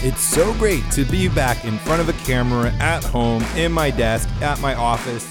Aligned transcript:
It's 0.00 0.20
so 0.20 0.54
great 0.54 0.88
to 0.92 1.04
be 1.04 1.26
back 1.26 1.64
in 1.64 1.76
front 1.78 2.00
of 2.00 2.08
a 2.08 2.12
camera, 2.24 2.70
at 2.74 3.02
home, 3.02 3.42
in 3.56 3.72
my 3.72 3.90
desk, 3.90 4.28
at 4.40 4.60
my 4.60 4.76
office. 4.76 5.26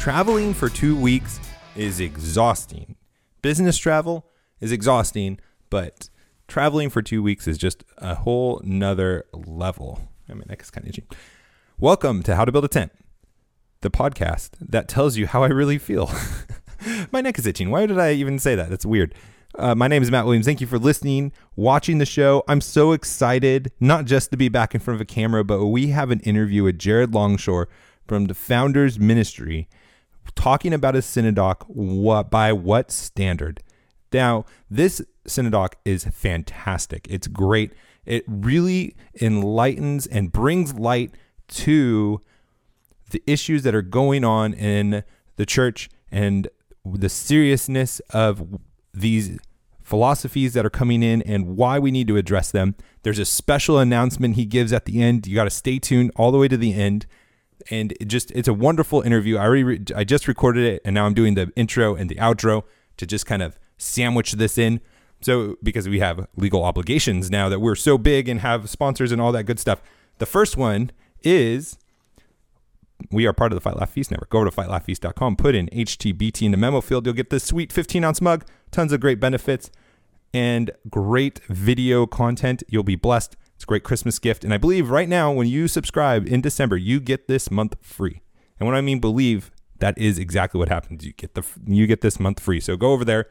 Traveling 0.00 0.52
for 0.52 0.68
two 0.68 0.96
weeks 0.96 1.38
is 1.76 2.00
exhausting. 2.00 2.96
Business 3.40 3.78
travel 3.78 4.26
is 4.58 4.72
exhausting, 4.72 5.38
but 5.70 6.10
traveling 6.48 6.90
for 6.90 7.02
two 7.02 7.22
weeks 7.22 7.46
is 7.46 7.56
just 7.56 7.84
a 7.98 8.16
whole 8.16 8.60
nother 8.64 9.26
level. 9.32 10.08
I 10.28 10.34
mean, 10.34 10.46
that's 10.48 10.72
kind 10.72 10.84
of 10.84 10.88
itchy. 10.88 11.04
Welcome 11.78 12.24
to 12.24 12.34
How 12.34 12.44
to 12.44 12.50
Build 12.50 12.64
a 12.64 12.68
Tent, 12.68 12.90
the 13.82 13.90
podcast 13.90 14.50
that 14.58 14.88
tells 14.88 15.16
you 15.16 15.28
how 15.28 15.44
I 15.44 15.48
really 15.50 15.78
feel. 15.78 16.10
my 17.12 17.20
neck 17.20 17.38
is 17.38 17.46
itching. 17.46 17.70
Why 17.70 17.86
did 17.86 18.00
I 18.00 18.14
even 18.14 18.40
say 18.40 18.56
that? 18.56 18.70
That's 18.70 18.84
weird. 18.84 19.14
Uh, 19.54 19.74
my 19.74 19.88
name 19.88 20.02
is 20.02 20.10
Matt 20.10 20.26
Williams. 20.26 20.44
Thank 20.44 20.60
you 20.60 20.66
for 20.66 20.78
listening, 20.78 21.32
watching 21.56 21.98
the 21.98 22.06
show. 22.06 22.44
I'm 22.48 22.60
so 22.60 22.92
excited, 22.92 23.72
not 23.80 24.04
just 24.04 24.30
to 24.30 24.36
be 24.36 24.48
back 24.48 24.74
in 24.74 24.80
front 24.80 24.96
of 24.96 25.00
a 25.00 25.06
camera, 25.06 25.42
but 25.42 25.66
we 25.66 25.88
have 25.88 26.10
an 26.10 26.20
interview 26.20 26.64
with 26.64 26.78
Jared 26.78 27.14
Longshore 27.14 27.68
from 28.06 28.26
the 28.26 28.34
Founders 28.34 28.98
Ministry 28.98 29.68
talking 30.34 30.74
about 30.74 30.94
a 30.94 30.98
cinedoc 30.98 31.62
what, 31.66 32.30
by 32.30 32.52
what 32.52 32.90
standard. 32.90 33.62
Now, 34.12 34.44
this 34.70 35.00
cinedoc 35.26 35.74
is 35.84 36.04
fantastic. 36.04 37.06
It's 37.08 37.26
great. 37.26 37.72
It 38.04 38.24
really 38.26 38.96
enlightens 39.20 40.06
and 40.06 40.30
brings 40.30 40.74
light 40.74 41.14
to 41.48 42.20
the 43.10 43.22
issues 43.26 43.62
that 43.62 43.74
are 43.74 43.82
going 43.82 44.24
on 44.24 44.52
in 44.52 45.04
the 45.36 45.46
church 45.46 45.88
and 46.10 46.48
the 46.84 47.08
seriousness 47.08 48.00
of 48.10 48.60
these 49.00 49.38
philosophies 49.82 50.52
that 50.52 50.66
are 50.66 50.70
coming 50.70 51.02
in 51.02 51.22
and 51.22 51.56
why 51.56 51.78
we 51.78 51.90
need 51.90 52.06
to 52.08 52.16
address 52.16 52.50
them. 52.50 52.74
There's 53.04 53.18
a 53.18 53.24
special 53.24 53.78
announcement 53.78 54.36
he 54.36 54.44
gives 54.44 54.72
at 54.72 54.84
the 54.84 55.00
end. 55.02 55.26
You 55.26 55.34
got 55.34 55.44
to 55.44 55.50
stay 55.50 55.78
tuned 55.78 56.12
all 56.14 56.30
the 56.30 56.38
way 56.38 56.46
to 56.46 56.58
the 56.58 56.74
end. 56.74 57.06
And 57.70 57.92
it 58.00 58.04
just 58.04 58.30
it's 58.32 58.48
a 58.48 58.54
wonderful 58.54 59.00
interview. 59.00 59.38
I 59.38 59.44
already 59.44 59.64
re- 59.64 59.84
I 59.96 60.04
just 60.04 60.28
recorded 60.28 60.64
it 60.64 60.82
and 60.84 60.94
now 60.94 61.06
I'm 61.06 61.14
doing 61.14 61.34
the 61.34 61.50
intro 61.56 61.94
and 61.94 62.10
the 62.10 62.16
outro 62.16 62.64
to 62.98 63.06
just 63.06 63.24
kind 63.24 63.42
of 63.42 63.58
sandwich 63.78 64.32
this 64.32 64.58
in. 64.58 64.80
So 65.22 65.56
because 65.62 65.88
we 65.88 66.00
have 66.00 66.28
legal 66.36 66.62
obligations 66.64 67.30
now 67.30 67.48
that 67.48 67.60
we're 67.60 67.74
so 67.74 67.96
big 67.98 68.28
and 68.28 68.40
have 68.40 68.68
sponsors 68.68 69.10
and 69.10 69.20
all 69.20 69.32
that 69.32 69.44
good 69.44 69.58
stuff. 69.58 69.80
The 70.18 70.26
first 70.26 70.56
one 70.56 70.90
is 71.22 71.78
we 73.10 73.26
are 73.26 73.32
part 73.32 73.52
of 73.52 73.56
the 73.56 73.60
Fight 73.60 73.76
Laugh 73.76 73.90
Feast 73.90 74.10
Network. 74.10 74.30
Go 74.30 74.38
over 74.40 74.50
to 74.50 74.56
fightlaughfeast.com, 74.56 75.36
put 75.36 75.54
in 75.54 75.68
HTBT 75.68 76.42
in 76.42 76.50
the 76.50 76.56
memo 76.56 76.80
field. 76.80 77.06
You'll 77.06 77.14
get 77.14 77.30
this 77.30 77.44
sweet 77.44 77.72
15 77.72 78.04
ounce 78.04 78.20
mug, 78.20 78.44
tons 78.70 78.92
of 78.92 79.00
great 79.00 79.20
benefits, 79.20 79.70
and 80.34 80.70
great 80.90 81.40
video 81.48 82.06
content. 82.06 82.62
You'll 82.68 82.82
be 82.82 82.96
blessed. 82.96 83.36
It's 83.54 83.64
a 83.64 83.66
great 83.66 83.82
Christmas 83.82 84.18
gift. 84.18 84.44
And 84.44 84.54
I 84.54 84.58
believe 84.58 84.90
right 84.90 85.08
now, 85.08 85.32
when 85.32 85.46
you 85.46 85.68
subscribe 85.68 86.26
in 86.26 86.40
December, 86.40 86.76
you 86.76 87.00
get 87.00 87.28
this 87.28 87.50
month 87.50 87.76
free. 87.82 88.22
And 88.58 88.66
when 88.66 88.76
I 88.76 88.80
mean 88.80 89.00
believe, 89.00 89.50
that 89.78 89.96
is 89.98 90.18
exactly 90.18 90.58
what 90.58 90.68
happens. 90.68 91.04
You 91.04 91.12
get 91.12 91.34
the 91.34 91.44
you 91.66 91.86
get 91.86 92.00
this 92.00 92.20
month 92.20 92.40
free. 92.40 92.60
So 92.60 92.76
go 92.76 92.92
over 92.92 93.04
there, 93.04 93.26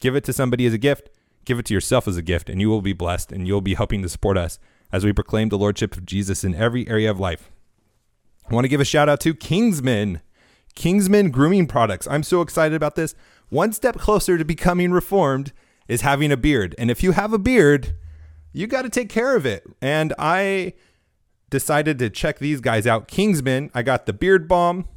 give 0.00 0.16
it 0.16 0.24
to 0.24 0.32
somebody 0.32 0.66
as 0.66 0.74
a 0.74 0.78
gift, 0.78 1.10
give 1.44 1.58
it 1.58 1.66
to 1.66 1.74
yourself 1.74 2.06
as 2.06 2.16
a 2.16 2.22
gift, 2.22 2.48
and 2.48 2.60
you 2.60 2.68
will 2.68 2.82
be 2.82 2.92
blessed 2.92 3.32
and 3.32 3.46
you'll 3.46 3.60
be 3.60 3.74
helping 3.74 4.02
to 4.02 4.08
support 4.08 4.36
us 4.36 4.58
as 4.92 5.04
we 5.04 5.12
proclaim 5.12 5.48
the 5.48 5.58
lordship 5.58 5.96
of 5.96 6.06
Jesus 6.06 6.44
in 6.44 6.54
every 6.54 6.88
area 6.88 7.10
of 7.10 7.20
life. 7.20 7.50
I 8.50 8.54
want 8.54 8.64
to 8.64 8.68
give 8.68 8.80
a 8.80 8.84
shout 8.84 9.08
out 9.08 9.20
to 9.20 9.34
Kingsman. 9.34 10.20
Kingsman 10.74 11.30
Grooming 11.30 11.66
Products. 11.66 12.06
I'm 12.08 12.22
so 12.22 12.40
excited 12.40 12.74
about 12.74 12.94
this. 12.94 13.14
One 13.50 13.72
step 13.72 13.96
closer 13.96 14.38
to 14.38 14.44
becoming 14.44 14.92
reformed 14.92 15.52
is 15.88 16.00
having 16.00 16.32
a 16.32 16.36
beard. 16.36 16.74
And 16.78 16.90
if 16.90 17.02
you 17.02 17.12
have 17.12 17.32
a 17.32 17.38
beard, 17.38 17.94
you 18.52 18.66
got 18.66 18.82
to 18.82 18.88
take 18.88 19.08
care 19.08 19.36
of 19.36 19.44
it. 19.44 19.64
And 19.82 20.14
I 20.18 20.74
decided 21.50 21.98
to 21.98 22.08
check 22.10 22.38
these 22.38 22.60
guys 22.60 22.86
out. 22.86 23.08
Kingsman, 23.08 23.70
I 23.74 23.82
got 23.82 24.06
the 24.06 24.12
beard 24.12 24.48
balm. 24.48 24.88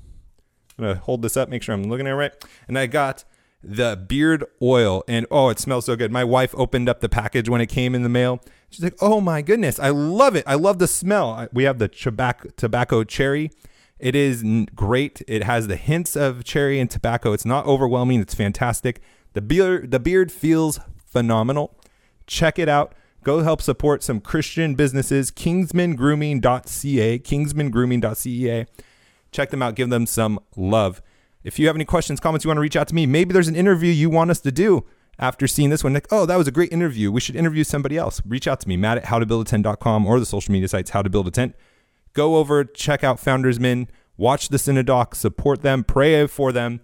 I'm 0.77 0.85
going 0.85 0.95
to 0.95 1.01
hold 1.01 1.23
this 1.23 1.35
up, 1.35 1.50
make 1.50 1.63
sure 1.63 1.73
I'm 1.73 1.83
looking 1.83 2.07
at 2.07 2.11
it 2.11 2.16
right. 2.16 2.45
And 2.67 2.77
I 2.77 2.88
got 2.88 3.23
the 3.63 3.95
beard 4.07 4.45
oil. 4.61 5.03
And 5.07 5.25
oh, 5.31 5.50
it 5.50 5.59
smells 5.59 5.85
so 5.85 5.95
good. 5.95 6.11
My 6.11 6.23
wife 6.23 6.53
opened 6.56 6.89
up 6.89 7.01
the 7.01 7.09
package 7.09 7.50
when 7.50 7.61
it 7.61 7.67
came 7.67 7.95
in 7.95 8.03
the 8.03 8.09
mail. 8.09 8.39
She's 8.69 8.83
like, 8.83 8.97
oh 9.01 9.19
my 9.19 9.41
goodness, 9.41 9.79
I 9.79 9.89
love 9.89 10.35
it. 10.35 10.44
I 10.45 10.56
love 10.56 10.79
the 10.79 10.88
smell. 10.88 11.47
We 11.53 11.63
have 11.63 11.79
the 11.79 11.88
tobacco, 11.88 12.50
tobacco 12.56 13.03
cherry. 13.03 13.51
It 14.03 14.15
is 14.17 14.43
great. 14.75 15.21
It 15.29 15.45
has 15.45 15.67
the 15.67 15.77
hints 15.77 16.17
of 16.17 16.43
cherry 16.43 16.77
and 16.77 16.91
tobacco. 16.91 17.31
It's 17.31 17.45
not 17.45 17.65
overwhelming. 17.65 18.19
It's 18.19 18.33
fantastic. 18.33 18.99
The 19.31 19.41
beard, 19.41 19.91
the 19.91 19.99
beard 19.99 20.29
feels 20.29 20.77
phenomenal. 20.97 21.79
Check 22.27 22.59
it 22.59 22.67
out. 22.67 22.95
Go 23.23 23.43
help 23.43 23.61
support 23.61 24.03
some 24.03 24.19
Christian 24.19 24.75
businesses. 24.75 25.31
Kingsmangrooming.ca. 25.31 27.19
Kingsmangrooming.ca. 27.19 28.65
Check 29.31 29.49
them 29.51 29.61
out. 29.61 29.75
Give 29.75 29.89
them 29.89 30.05
some 30.05 30.37
love. 30.57 31.01
If 31.45 31.57
you 31.57 31.67
have 31.67 31.77
any 31.77 31.85
questions, 31.85 32.19
comments, 32.19 32.43
you 32.43 32.49
want 32.49 32.57
to 32.57 32.61
reach 32.61 32.75
out 32.75 32.89
to 32.89 32.95
me, 32.95 33.05
maybe 33.05 33.31
there's 33.31 33.47
an 33.47 33.55
interview 33.55 33.89
you 33.89 34.09
want 34.09 34.31
us 34.31 34.41
to 34.41 34.51
do 34.51 34.85
after 35.17 35.47
seeing 35.47 35.69
this 35.69 35.81
one, 35.81 35.93
like, 35.93 36.07
oh, 36.11 36.25
that 36.25 36.35
was 36.35 36.49
a 36.49 36.51
great 36.51 36.73
interview. 36.73 37.09
We 37.09 37.21
should 37.21 37.37
interview 37.37 37.63
somebody 37.63 37.97
else. 37.97 38.21
Reach 38.25 38.49
out 38.49 38.59
to 38.59 38.67
me, 38.67 38.75
Matt 38.75 38.97
at 38.97 39.05
howtobuildatent.com 39.05 40.05
or 40.05 40.19
the 40.19 40.25
social 40.25 40.51
media 40.51 40.67
sites, 40.67 40.89
How 40.89 41.01
to 41.01 41.09
Build 41.09 41.29
a 41.29 41.31
Tent. 41.31 41.55
Go 42.13 42.35
over, 42.38 42.63
check 42.63 43.03
out 43.03 43.19
Founders 43.22 43.59
Min, 43.59 43.88
watch 44.18 44.50
the 44.50 44.57
Cinedoc, 44.57 45.16
support 45.16 45.62
them, 45.62 45.84
pray 45.84 46.28
for 46.28 46.51
them, 46.51 46.81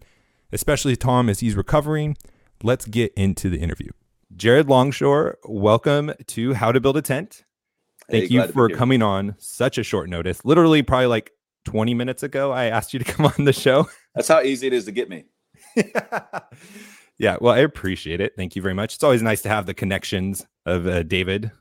especially 0.51 0.95
Tom 0.95 1.29
as 1.29 1.39
he's 1.39 1.55
recovering. 1.55 2.17
Let's 2.63 2.85
get 2.85 3.13
into 3.15 3.49
the 3.49 3.59
interview. 3.59 3.91
Jared 4.35 4.67
Longshore, 4.67 5.37
welcome 5.45 6.13
to 6.27 6.53
How 6.53 6.71
to 6.71 6.79
Build 6.79 6.97
a 6.97 7.01
Tent. 7.01 7.43
Thank 8.09 8.29
hey, 8.29 8.33
you 8.33 8.47
for 8.47 8.69
coming 8.69 9.03
on 9.03 9.35
such 9.37 9.77
a 9.77 9.83
short 9.83 10.09
notice. 10.09 10.43
Literally, 10.43 10.81
probably 10.81 11.07
like 11.07 11.31
20 11.65 11.93
minutes 11.93 12.23
ago, 12.23 12.51
I 12.51 12.65
asked 12.65 12.93
you 12.93 12.99
to 12.99 13.05
come 13.11 13.27
on 13.27 13.45
the 13.45 13.53
show. 13.53 13.87
That's 14.15 14.27
how 14.27 14.41
easy 14.41 14.67
it 14.67 14.73
is 14.73 14.85
to 14.85 14.91
get 14.91 15.09
me. 15.09 15.25
Yeah, 17.19 17.35
well, 17.41 17.53
I 17.53 17.59
appreciate 17.59 18.21
it. 18.21 18.33
Thank 18.37 18.55
you 18.55 18.61
very 18.61 18.73
much. 18.73 18.95
It's 18.95 19.03
always 19.03 19.21
nice 19.21 19.41
to 19.41 19.49
have 19.49 19.65
the 19.65 19.73
connections 19.73 20.47
of 20.65 20.87
uh, 20.87 21.03
David. 21.03 21.51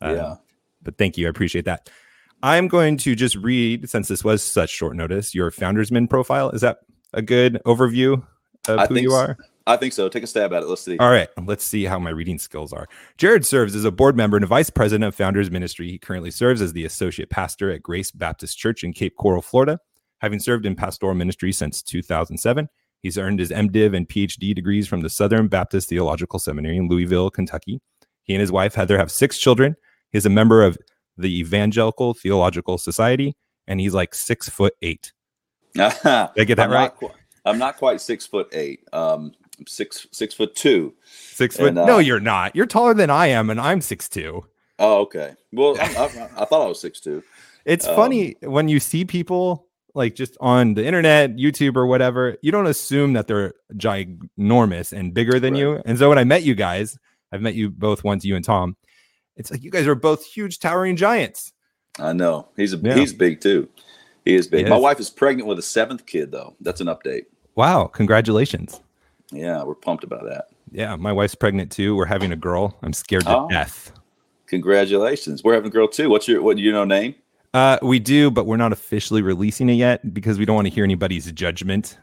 Uh, 0.00 0.14
yeah. 0.14 0.34
But 0.80 0.96
thank 0.96 1.18
you. 1.18 1.26
I 1.26 1.30
appreciate 1.30 1.66
that. 1.66 1.90
I'm 2.42 2.68
going 2.68 2.96
to 2.98 3.14
just 3.14 3.36
read, 3.36 3.88
since 3.88 4.08
this 4.08 4.24
was 4.24 4.42
such 4.42 4.70
short 4.70 4.96
notice, 4.96 5.34
your 5.34 5.50
Founders 5.50 5.92
Min 5.92 6.08
profile. 6.08 6.50
Is 6.50 6.60
that 6.62 6.78
a 7.12 7.22
good 7.22 7.60
overview 7.66 8.24
of 8.68 8.78
I 8.78 8.86
who 8.86 8.96
you 8.96 9.12
are? 9.12 9.36
So. 9.38 9.46
I 9.64 9.76
think 9.76 9.92
so. 9.92 10.08
Take 10.08 10.24
a 10.24 10.26
stab 10.26 10.52
at 10.52 10.64
it. 10.64 10.66
Let's 10.66 10.82
see. 10.82 10.98
All 10.98 11.10
right. 11.10 11.28
Let's 11.44 11.64
see 11.64 11.84
how 11.84 12.00
my 12.00 12.10
reading 12.10 12.38
skills 12.38 12.72
are. 12.72 12.88
Jared 13.16 13.46
serves 13.46 13.76
as 13.76 13.84
a 13.84 13.92
board 13.92 14.16
member 14.16 14.36
and 14.36 14.42
a 14.42 14.48
vice 14.48 14.70
president 14.70 15.06
of 15.06 15.14
Founders 15.14 15.52
Ministry. 15.52 15.88
He 15.88 15.98
currently 15.98 16.32
serves 16.32 16.60
as 16.60 16.72
the 16.72 16.84
associate 16.84 17.30
pastor 17.30 17.70
at 17.70 17.82
Grace 17.82 18.10
Baptist 18.10 18.58
Church 18.58 18.82
in 18.82 18.92
Cape 18.92 19.14
Coral, 19.16 19.40
Florida. 19.40 19.78
Having 20.20 20.40
served 20.40 20.66
in 20.66 20.74
pastoral 20.74 21.14
ministry 21.14 21.52
since 21.52 21.80
2007, 21.82 22.68
He's 23.02 23.18
earned 23.18 23.40
his 23.40 23.50
MDiv 23.50 23.96
and 23.96 24.08
PhD 24.08 24.54
degrees 24.54 24.86
from 24.86 25.00
the 25.00 25.10
Southern 25.10 25.48
Baptist 25.48 25.88
Theological 25.88 26.38
Seminary 26.38 26.76
in 26.76 26.88
Louisville, 26.88 27.30
Kentucky. 27.30 27.80
He 28.22 28.32
and 28.32 28.40
his 28.40 28.52
wife 28.52 28.76
Heather 28.76 28.96
have 28.96 29.10
six 29.10 29.38
children. 29.38 29.74
He's 30.12 30.24
a 30.24 30.30
member 30.30 30.62
of 30.62 30.78
the 31.16 31.40
Evangelical 31.40 32.14
Theological 32.14 32.78
Society, 32.78 33.34
and 33.66 33.80
he's 33.80 33.94
like 33.94 34.14
six 34.14 34.48
foot 34.48 34.74
eight. 34.82 35.12
Did 35.74 35.84
I 36.04 36.30
get 36.36 36.56
that 36.56 36.66
I'm 36.66 36.70
right? 36.70 36.92
Not, 37.00 37.14
I'm 37.44 37.58
not 37.58 37.76
quite 37.76 38.00
six 38.00 38.26
foot 38.26 38.48
eight. 38.52 38.80
Um, 38.92 39.32
six 39.66 40.06
six 40.12 40.34
foot 40.34 40.54
two. 40.54 40.94
Six 41.04 41.56
foot? 41.56 41.68
And, 41.68 41.78
uh, 41.78 41.86
no, 41.86 41.98
you're 41.98 42.20
not. 42.20 42.54
You're 42.54 42.66
taller 42.66 42.94
than 42.94 43.10
I 43.10 43.28
am, 43.28 43.50
and 43.50 43.60
I'm 43.60 43.80
six 43.80 44.08
two. 44.08 44.44
Oh, 44.78 45.00
okay. 45.02 45.34
Well, 45.52 45.76
I, 45.80 45.84
I, 45.84 46.42
I 46.42 46.44
thought 46.44 46.62
I 46.62 46.66
was 46.66 46.80
six 46.80 47.00
two. 47.00 47.22
It's 47.64 47.86
um, 47.86 47.96
funny 47.96 48.36
when 48.40 48.68
you 48.68 48.80
see 48.80 49.04
people 49.04 49.66
like 49.94 50.14
just 50.14 50.36
on 50.40 50.74
the 50.74 50.84
internet, 50.84 51.36
YouTube 51.36 51.76
or 51.76 51.86
whatever, 51.86 52.36
you 52.42 52.50
don't 52.50 52.66
assume 52.66 53.12
that 53.12 53.26
they're 53.26 53.52
ginormous 53.74 54.92
and 54.92 55.12
bigger 55.12 55.38
than 55.38 55.54
right. 55.54 55.60
you. 55.60 55.82
And 55.84 55.98
so 55.98 56.08
when 56.08 56.18
I 56.18 56.24
met 56.24 56.42
you 56.42 56.54
guys, 56.54 56.98
I've 57.30 57.42
met 57.42 57.54
you 57.54 57.70
both 57.70 58.04
once, 58.04 58.24
you 58.24 58.36
and 58.36 58.44
Tom. 58.44 58.76
It's 59.36 59.50
like 59.50 59.62
you 59.62 59.70
guys 59.70 59.86
are 59.86 59.94
both 59.94 60.24
huge 60.24 60.58
towering 60.58 60.96
giants. 60.96 61.52
I 61.98 62.12
know. 62.12 62.48
He's 62.56 62.72
a 62.72 62.78
yeah. 62.78 62.94
he's 62.94 63.12
big 63.12 63.40
too. 63.40 63.68
He 64.24 64.34
is 64.34 64.46
big. 64.46 64.64
He 64.64 64.70
My 64.70 64.76
is. 64.76 64.82
wife 64.82 65.00
is 65.00 65.10
pregnant 65.10 65.48
with 65.48 65.58
a 65.58 65.62
seventh 65.62 66.06
kid 66.06 66.30
though. 66.30 66.54
That's 66.60 66.80
an 66.80 66.86
update. 66.86 67.26
Wow, 67.54 67.86
congratulations. 67.86 68.80
Yeah, 69.30 69.62
we're 69.62 69.74
pumped 69.74 70.04
about 70.04 70.24
that. 70.24 70.48
Yeah, 70.70 70.96
my 70.96 71.12
wife's 71.12 71.34
pregnant 71.34 71.70
too. 71.70 71.96
We're 71.96 72.06
having 72.06 72.32
a 72.32 72.36
girl. 72.36 72.76
I'm 72.82 72.92
scared 72.92 73.24
to 73.24 73.36
oh, 73.36 73.48
death. 73.48 73.92
Congratulations. 74.46 75.42
We're 75.42 75.54
having 75.54 75.68
a 75.68 75.72
girl 75.72 75.88
too. 75.88 76.08
What's 76.08 76.28
your 76.28 76.42
what 76.42 76.56
do 76.56 76.62
you 76.62 76.72
know 76.72 76.84
name? 76.84 77.14
Uh, 77.54 77.78
we 77.82 77.98
do, 77.98 78.30
but 78.30 78.46
we're 78.46 78.56
not 78.56 78.72
officially 78.72 79.20
releasing 79.20 79.68
it 79.68 79.74
yet 79.74 80.14
because 80.14 80.38
we 80.38 80.46
don't 80.46 80.56
want 80.56 80.68
to 80.68 80.74
hear 80.74 80.84
anybody's 80.84 81.30
judgment. 81.32 81.98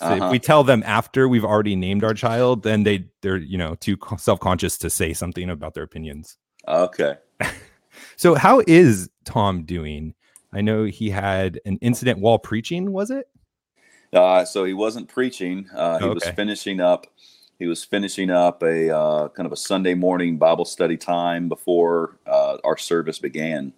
So 0.00 0.06
uh-huh. 0.06 0.26
if 0.26 0.32
we 0.32 0.38
tell 0.38 0.64
them 0.64 0.82
after 0.86 1.28
we've 1.28 1.44
already 1.44 1.76
named 1.76 2.02
our 2.02 2.14
child, 2.14 2.62
then 2.62 2.82
they 2.82 3.06
they're 3.20 3.36
you 3.36 3.58
know 3.58 3.74
too 3.76 3.96
self 4.16 4.40
conscious 4.40 4.78
to 4.78 4.90
say 4.90 5.12
something 5.12 5.50
about 5.50 5.74
their 5.74 5.84
opinions. 5.84 6.38
Okay. 6.66 7.16
so 8.16 8.34
how 8.34 8.62
is 8.66 9.10
Tom 9.24 9.64
doing? 9.64 10.14
I 10.52 10.60
know 10.60 10.84
he 10.84 11.10
had 11.10 11.60
an 11.64 11.78
incident 11.80 12.18
while 12.18 12.38
preaching. 12.38 12.92
Was 12.92 13.10
it? 13.10 13.28
Uh, 14.12 14.44
so 14.44 14.64
he 14.64 14.74
wasn't 14.74 15.08
preaching. 15.08 15.68
Uh, 15.74 15.98
he 15.98 16.04
okay. 16.04 16.14
was 16.14 16.24
finishing 16.28 16.80
up 16.80 17.08
he 17.58 17.66
was 17.66 17.84
finishing 17.84 18.30
up 18.30 18.62
a 18.62 18.94
uh, 18.94 19.28
kind 19.28 19.46
of 19.46 19.52
a 19.52 19.56
Sunday 19.56 19.94
morning 19.94 20.36
Bible 20.36 20.64
study 20.64 20.96
time 20.96 21.48
before 21.48 22.16
uh, 22.26 22.58
our 22.64 22.76
service 22.76 23.18
began, 23.18 23.72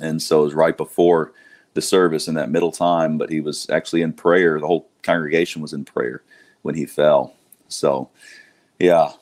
and 0.00 0.22
so 0.22 0.40
it 0.40 0.44
was 0.44 0.54
right 0.54 0.76
before 0.76 1.32
the 1.74 1.82
service 1.82 2.28
in 2.28 2.34
that 2.34 2.50
middle 2.50 2.70
time. 2.70 3.18
But 3.18 3.30
he 3.30 3.40
was 3.40 3.68
actually 3.70 4.02
in 4.02 4.12
prayer. 4.12 4.60
The 4.60 4.66
whole 4.66 4.88
congregation 5.02 5.62
was 5.62 5.72
in 5.72 5.84
prayer 5.84 6.22
when 6.62 6.74
he 6.76 6.86
fell. 6.86 7.34
So, 7.68 8.08
yeah, 8.78 9.12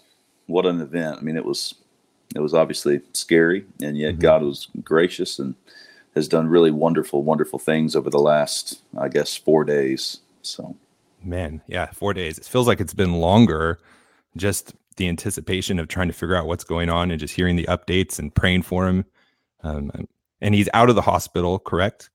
what 0.46 0.66
an 0.66 0.81
event! 0.81 1.19
I 1.19 1.22
mean, 1.22 1.36
it 1.36 1.44
was 1.44 1.75
it 2.35 2.41
was 2.41 2.55
obviously 2.55 3.00
scary, 3.12 3.65
and 3.82 3.97
yet 3.97 4.12
mm-hmm. 4.12 4.23
God 4.23 4.43
was 4.43 4.69
gracious 4.82 5.38
and 5.38 5.55
has 6.15 6.29
done 6.29 6.49
really 6.49 6.71
wonderful, 6.71 7.23
wonderful 7.23 7.59
things 7.59 7.94
over 7.94 8.11
the 8.11 8.19
last, 8.19 8.81
I 8.99 9.09
guess, 9.09 9.37
four 9.37 9.65
days. 9.65 10.21
So, 10.43 10.77
man, 11.23 11.61
yeah, 11.67 11.87
four 11.87 12.15
days. 12.15 12.38
It 12.38 12.44
feels 12.44 12.67
like 12.67 12.81
it's 12.81 12.94
been 12.94 13.15
longer. 13.15 13.79
Just 14.37 14.75
the 14.97 15.09
anticipation 15.09 15.79
of 15.79 15.88
trying 15.88 16.09
to 16.09 16.15
figure 16.15 16.37
out 16.37 16.47
what's 16.47 16.65
going 16.65 16.91
on 16.91 17.11
and 17.11 17.19
just 17.19 17.35
hearing 17.35 17.56
the 17.56 17.65
updates 17.65 18.19
and 18.19 18.35
praying 18.35 18.62
for 18.62 18.87
him. 18.87 19.05
Um, 19.62 20.09
and 20.41 20.55
he's 20.55 20.69
out 20.75 20.88
of 20.88 20.94
the 20.94 21.03
hospital, 21.03 21.59
correct? 21.59 22.11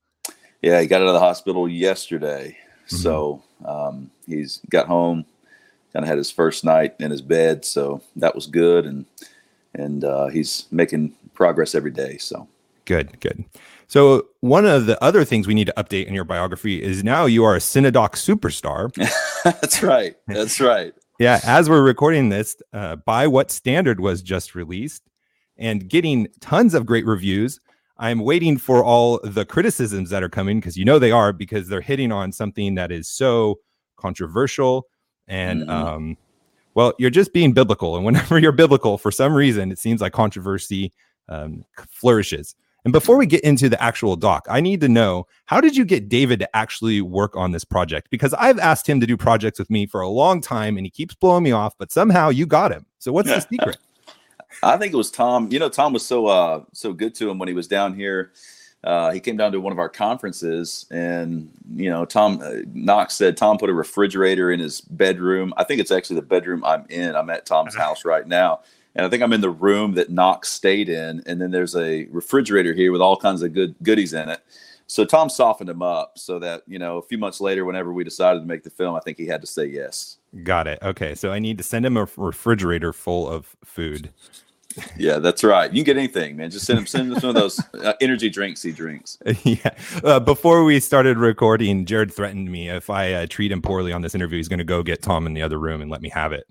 Yeah, 0.62 0.82
he 0.82 0.88
got 0.88 1.02
out 1.02 1.08
of 1.08 1.14
the 1.14 1.20
hospital 1.20 1.68
yesterday. 1.68 2.58
Mm-hmm. 2.88 2.96
So 2.98 3.44
um, 3.66 4.12
he's 4.26 4.62
got 4.70 4.88
home, 4.88 5.26
kind 5.94 6.04
of 6.04 6.10
had 6.10 6.18
his 6.18 6.32
first 6.32 6.64
night 6.64 6.96
in 7.00 7.12
his 7.12 7.22
bed. 7.22 7.66
So 7.66 8.02
that 8.16 8.36
was 8.36 8.48
good. 8.48 8.86
And 8.86 9.06
and 9.75 10.04
uh, 10.04 10.27
he's 10.27 10.66
making 10.72 11.13
progress 11.33 11.75
every 11.75 11.92
day. 11.92 12.18
So 12.18 12.48
good, 12.86 13.19
good. 13.19 13.45
So 13.88 14.27
one 14.39 14.66
of 14.66 14.88
the 14.88 15.01
other 15.04 15.24
things 15.24 15.48
we 15.48 15.54
need 15.54 15.68
to 15.68 15.74
update 15.77 16.07
in 16.07 16.13
your 16.13 16.24
biography 16.24 16.81
is 16.81 17.04
now 17.04 17.25
you 17.25 17.44
are 17.44 17.56
a 17.56 17.60
Cinedoc 17.60 18.13
superstar. 18.13 18.92
That's 19.44 19.83
right. 19.83 20.16
That's 20.27 20.60
right. 20.60 20.94
yeah. 21.19 21.39
As 21.44 21.69
we're 21.69 21.83
recording 21.83 22.30
this, 22.30 22.56
uh, 22.74 22.95
by 22.95 23.27
what 23.27 23.51
standard 23.51 24.00
was 24.00 24.22
just 24.22 24.56
released 24.56 25.04
and 25.57 25.88
getting 25.88 26.28
tons 26.42 26.74
of 26.74 26.86
great 26.86 27.06
reviews. 27.06 27.60
I'm 27.98 28.19
waiting 28.19 28.57
for 28.57 28.83
all 28.83 29.19
the 29.24 29.45
criticisms 29.45 30.10
that 30.10 30.21
are 30.21 30.30
coming 30.30 30.60
because 30.60 30.75
you 30.75 30.83
know 30.83 31.00
they 31.00 31.12
are 31.12 31.31
because 31.31 31.69
they're 31.69 31.80
hitting 31.80 32.12
on 32.12 32.33
something 32.33 32.75
that 32.75 32.92
is 32.92 33.07
so 33.07 33.60
controversial 33.95 34.88
and 35.28 35.62
mm-hmm. 35.62 35.69
um, 35.69 36.18
well, 36.75 36.94
you're 37.00 37.10
just 37.10 37.33
being 37.33 37.54
biblical. 37.54 37.95
And 37.95 38.06
whenever 38.06 38.38
you're 38.39 38.51
biblical, 38.51 38.98
for 38.98 39.12
some 39.12 39.33
reason, 39.33 39.72
it 39.72 39.80
seems 39.80 40.01
like 40.01 40.13
controversy 40.13 40.94
um, 41.27 41.66
flourishes. 41.89 42.56
And 42.83 42.92
before 42.92 43.18
we 43.18 43.25
get 43.25 43.44
into 43.44 43.68
the 43.68 43.81
actual 43.81 44.16
doc, 44.16 44.45
I 44.48 44.62
need 44.62 44.80
to 44.81 44.88
know 44.88 45.25
how 45.45 45.60
did 45.60 45.75
you 45.75 45.86
get 45.86 46.07
David 46.07 46.38
to 46.39 46.56
actually 46.56 47.01
work 47.01 47.36
on 47.36 47.51
this 47.51 47.66
project? 47.66 48.12
Because 48.12 48.36
I've 48.36 48.60
asked 48.60 48.88
him 48.88 49.00
to 49.00 49.07
do 49.07 49.18
projects 49.18 49.57
with 49.57 49.72
me 49.72 49.88
for 49.88 50.01
a 50.01 50.07
long 50.07 50.39
time 50.39 50.77
and 50.77 50.86
he 50.86 50.92
keeps 50.92 51.16
blowing 51.16 51.44
me 51.44 51.51
off, 51.51 51.74
but 51.80 51.92
somehow 51.92 52.30
you 52.30 52.45
got 52.45 52.72
him. 52.72 52.86
So 53.00 53.12
what's 53.12 53.28
the 53.28 53.39
secret? 53.50 53.78
I 54.62 54.78
think 54.78 54.94
it 54.94 54.98
was 54.98 55.10
Tom. 55.10 55.51
You 55.51 55.57
know, 55.57 55.68
Tom 55.68 55.94
was 55.94 56.06
so 56.06 56.28
uh 56.28 56.63
so 56.74 56.94
good 56.94 57.16
to 57.16 57.30
him 57.30 57.39
when 57.39 57.48
he 57.48 57.56
was 57.56 57.68
down 57.68 57.95
here 57.95 58.33
uh, 58.86 59.12
he 59.12 59.20
came 59.20 59.36
down 59.36 59.52
to 59.52 59.60
one 59.60 59.74
of 59.74 59.80
our 59.80 59.90
conferences 59.90 60.86
and 60.92 61.50
you 61.76 61.90
know 61.90 62.06
tom 62.06 62.40
uh, 62.42 62.58
knox 62.74 63.16
said 63.16 63.36
tom 63.36 63.58
put 63.58 63.70
a 63.70 63.74
refrigerator 63.74 64.52
in 64.52 64.60
his 64.60 64.82
bedroom. 64.82 65.54
I 65.58 65.64
think 65.64 65.82
it's 65.82 65.92
actually 65.92 66.18
the 66.18 66.26
bedroom 66.28 66.64
i'm 66.64 66.86
in. 66.90 67.16
I'm 67.16 67.30
at 67.30 67.46
tom's 67.46 67.76
house 67.76 68.06
right 68.06 68.28
now. 68.28 68.62
And 68.94 69.06
i 69.06 69.10
think 69.10 69.24
i'm 69.24 69.34
in 69.34 69.42
the 69.42 69.50
room 69.50 69.96
that 69.96 70.12
knox 70.12 70.50
stayed 70.52 70.88
in. 70.88 71.24
And 71.26 71.42
then 71.42 71.52
there's 71.52 71.76
a 71.76 72.06
refrigerator 72.06 72.74
here 72.74 72.92
with 72.92 73.02
all 73.02 73.18
kinds 73.18 73.42
of 73.42 73.54
good 73.54 73.76
goodies 73.82 74.14
in 74.14 74.30
it. 74.30 74.42
So 74.88 75.04
tom 75.04 75.30
softened 75.30 75.70
him 75.70 75.81
up 75.81 76.20
so 76.20 76.38
that 76.40 76.62
you 76.68 76.78
know 76.78 76.98
a 76.98 77.02
few 77.02 77.18
months 77.18 77.42
later 77.42 77.66
whenever 77.66 77.92
we 77.92 78.04
decided 78.04 78.42
to 78.42 78.46
make 78.46 78.64
the 78.64 78.70
film 78.70 78.96
i 78.96 79.00
think 79.00 79.18
he 79.18 79.26
had 79.26 79.42
to 79.42 79.48
say 79.48 79.66
yes. 79.66 80.18
Got 80.44 80.68
it. 80.68 80.78
Okay. 80.84 81.16
So 81.16 81.31
i 81.31 81.40
need 81.40 81.58
to 81.58 81.64
send 81.64 81.88
him 81.88 81.98
a 81.98 82.08
refrigerator 82.18 82.94
full 82.94 83.28
of 83.28 83.56
food 83.64 84.12
yeah, 84.98 85.19
that's 85.19 85.44
right. 85.44 85.72
You 85.72 85.83
can 85.83 85.95
get 85.95 85.98
anything, 85.98 86.38
man. 86.38 86.51
Just 86.51 86.66
send 86.66 86.80
him, 86.80 86.86
send 86.86 87.12
him 87.12 87.19
some 87.19 87.30
of 87.30 87.36
those 87.36 87.60
uh, 87.75 87.94
energy 88.01 88.30
drinks 88.30 88.62
he 88.62 88.72
drinks. 88.72 89.18
yeah. 89.44 89.72
Uh, 90.04 90.19
before 90.19 90.63
we 90.63 90.80
started 90.80 91.18
recording, 91.18 91.86
Jared 91.86 92.13
threatened 92.13 92.51
me 92.51 92.69
if 92.69 92.89
I 92.89 93.13
uh, 93.13 93.27
treat 93.27 93.51
him 93.51 93.62
poorly 93.62 93.92
on 93.92 94.01
this 94.01 94.16
interview, 94.16 94.38
he's 94.38 94.48
going 94.48 94.60
to 94.60 94.66
go 94.66 94.83
get 94.83 95.01
Tom 95.01 95.25
in 95.25 95.33
the 95.33 95.42
other 95.42 95.60
room 95.60 95.81
and 95.81 95.89
let 95.89 96.01
me 96.01 96.10
have 96.10 96.33
it. 96.33 96.48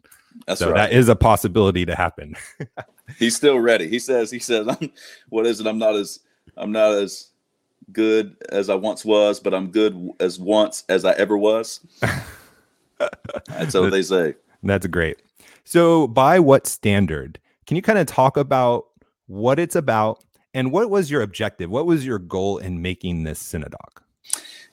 That's 0.47 0.61
so 0.61 0.71
right. 0.71 0.91
that 0.91 0.93
is 0.93 1.09
a 1.09 1.17
possibility 1.17 1.85
to 1.87 1.95
happen. 1.95 2.35
he's 3.19 3.37
still 3.37 3.59
ready. 3.59 3.89
He 3.89 3.99
says. 3.99 4.31
He 4.31 4.39
says, 4.39 4.67
I'm, 4.69 4.93
"What 5.29 5.47
is 5.47 5.61
it? 5.61 5.67
I'm 5.67 5.79
not 5.79 5.95
as 5.95 6.21
I'm 6.57 6.73
not 6.73 6.93
as 6.93 7.31
good 7.93 8.37
as 8.51 8.69
I 8.69 8.75
once 8.75 9.05
was, 9.05 9.41
but 9.41 9.55
I'm 9.55 9.71
good 9.71 10.11
as 10.21 10.39
once 10.39 10.85
as 10.89 11.05
I 11.05 11.13
ever 11.13 11.39
was." 11.39 11.81
that's 13.47 13.75
what 13.75 13.91
they 13.91 14.03
say. 14.03 14.35
That's 14.63 14.87
great. 14.87 15.23
So, 15.65 16.09
by 16.09 16.41
what 16.41 16.67
standard 16.67 17.39
can 17.67 17.77
you 17.77 17.83
kind 17.83 17.99
of 17.99 18.07
talk 18.07 18.37
about 18.37 18.87
what 19.27 19.59
it's 19.59 19.77
about 19.77 20.25
and 20.53 20.71
what 20.71 20.91
was 20.91 21.11
your 21.11 21.23
objective? 21.23 21.71
What 21.71 21.87
was 21.87 22.07
your 22.07 22.19
goal 22.19 22.59
in 22.59 22.81
making 22.81 23.25
this 23.25 23.43
Cinedoc? 23.43 24.03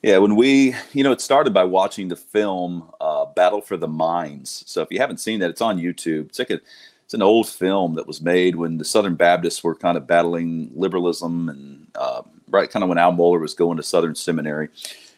Yeah, 0.04 0.18
when 0.18 0.36
we, 0.36 0.76
you 0.94 1.04
know, 1.04 1.12
it 1.12 1.22
started 1.22 1.54
by 1.54 1.64
watching 1.64 2.08
the 2.08 2.16
film 2.16 2.90
uh, 3.00 3.26
Battle 3.26 3.62
for 3.62 3.78
the 3.78 3.88
Minds. 3.88 4.64
So 4.66 4.82
if 4.82 4.88
you 4.92 5.00
haven't 5.00 5.20
seen 5.20 5.40
that, 5.40 5.52
it's 5.52 5.62
on 5.62 5.78
YouTube. 5.78 6.30
It's 6.30 6.40
like 6.40 6.50
a, 6.50 6.60
it's 7.06 7.14
an 7.14 7.22
old 7.22 7.48
film 7.48 7.96
that 7.96 8.08
was 8.08 8.22
made 8.22 8.56
when 8.56 8.78
the 8.78 8.86
Southern 8.86 9.16
Baptists 9.16 9.64
were 9.64 9.76
kind 9.76 9.98
of 9.98 10.08
battling 10.08 10.72
liberalism 10.74 11.50
and 11.50 11.88
uh, 11.96 12.22
right 12.48 12.70
kind 12.70 12.84
of 12.84 12.90
when 12.90 12.98
Al 12.98 13.14
Mohler 13.14 13.42
was 13.42 13.54
going 13.54 13.78
to 13.78 13.84
Southern 13.84 14.16
Seminary, 14.16 14.70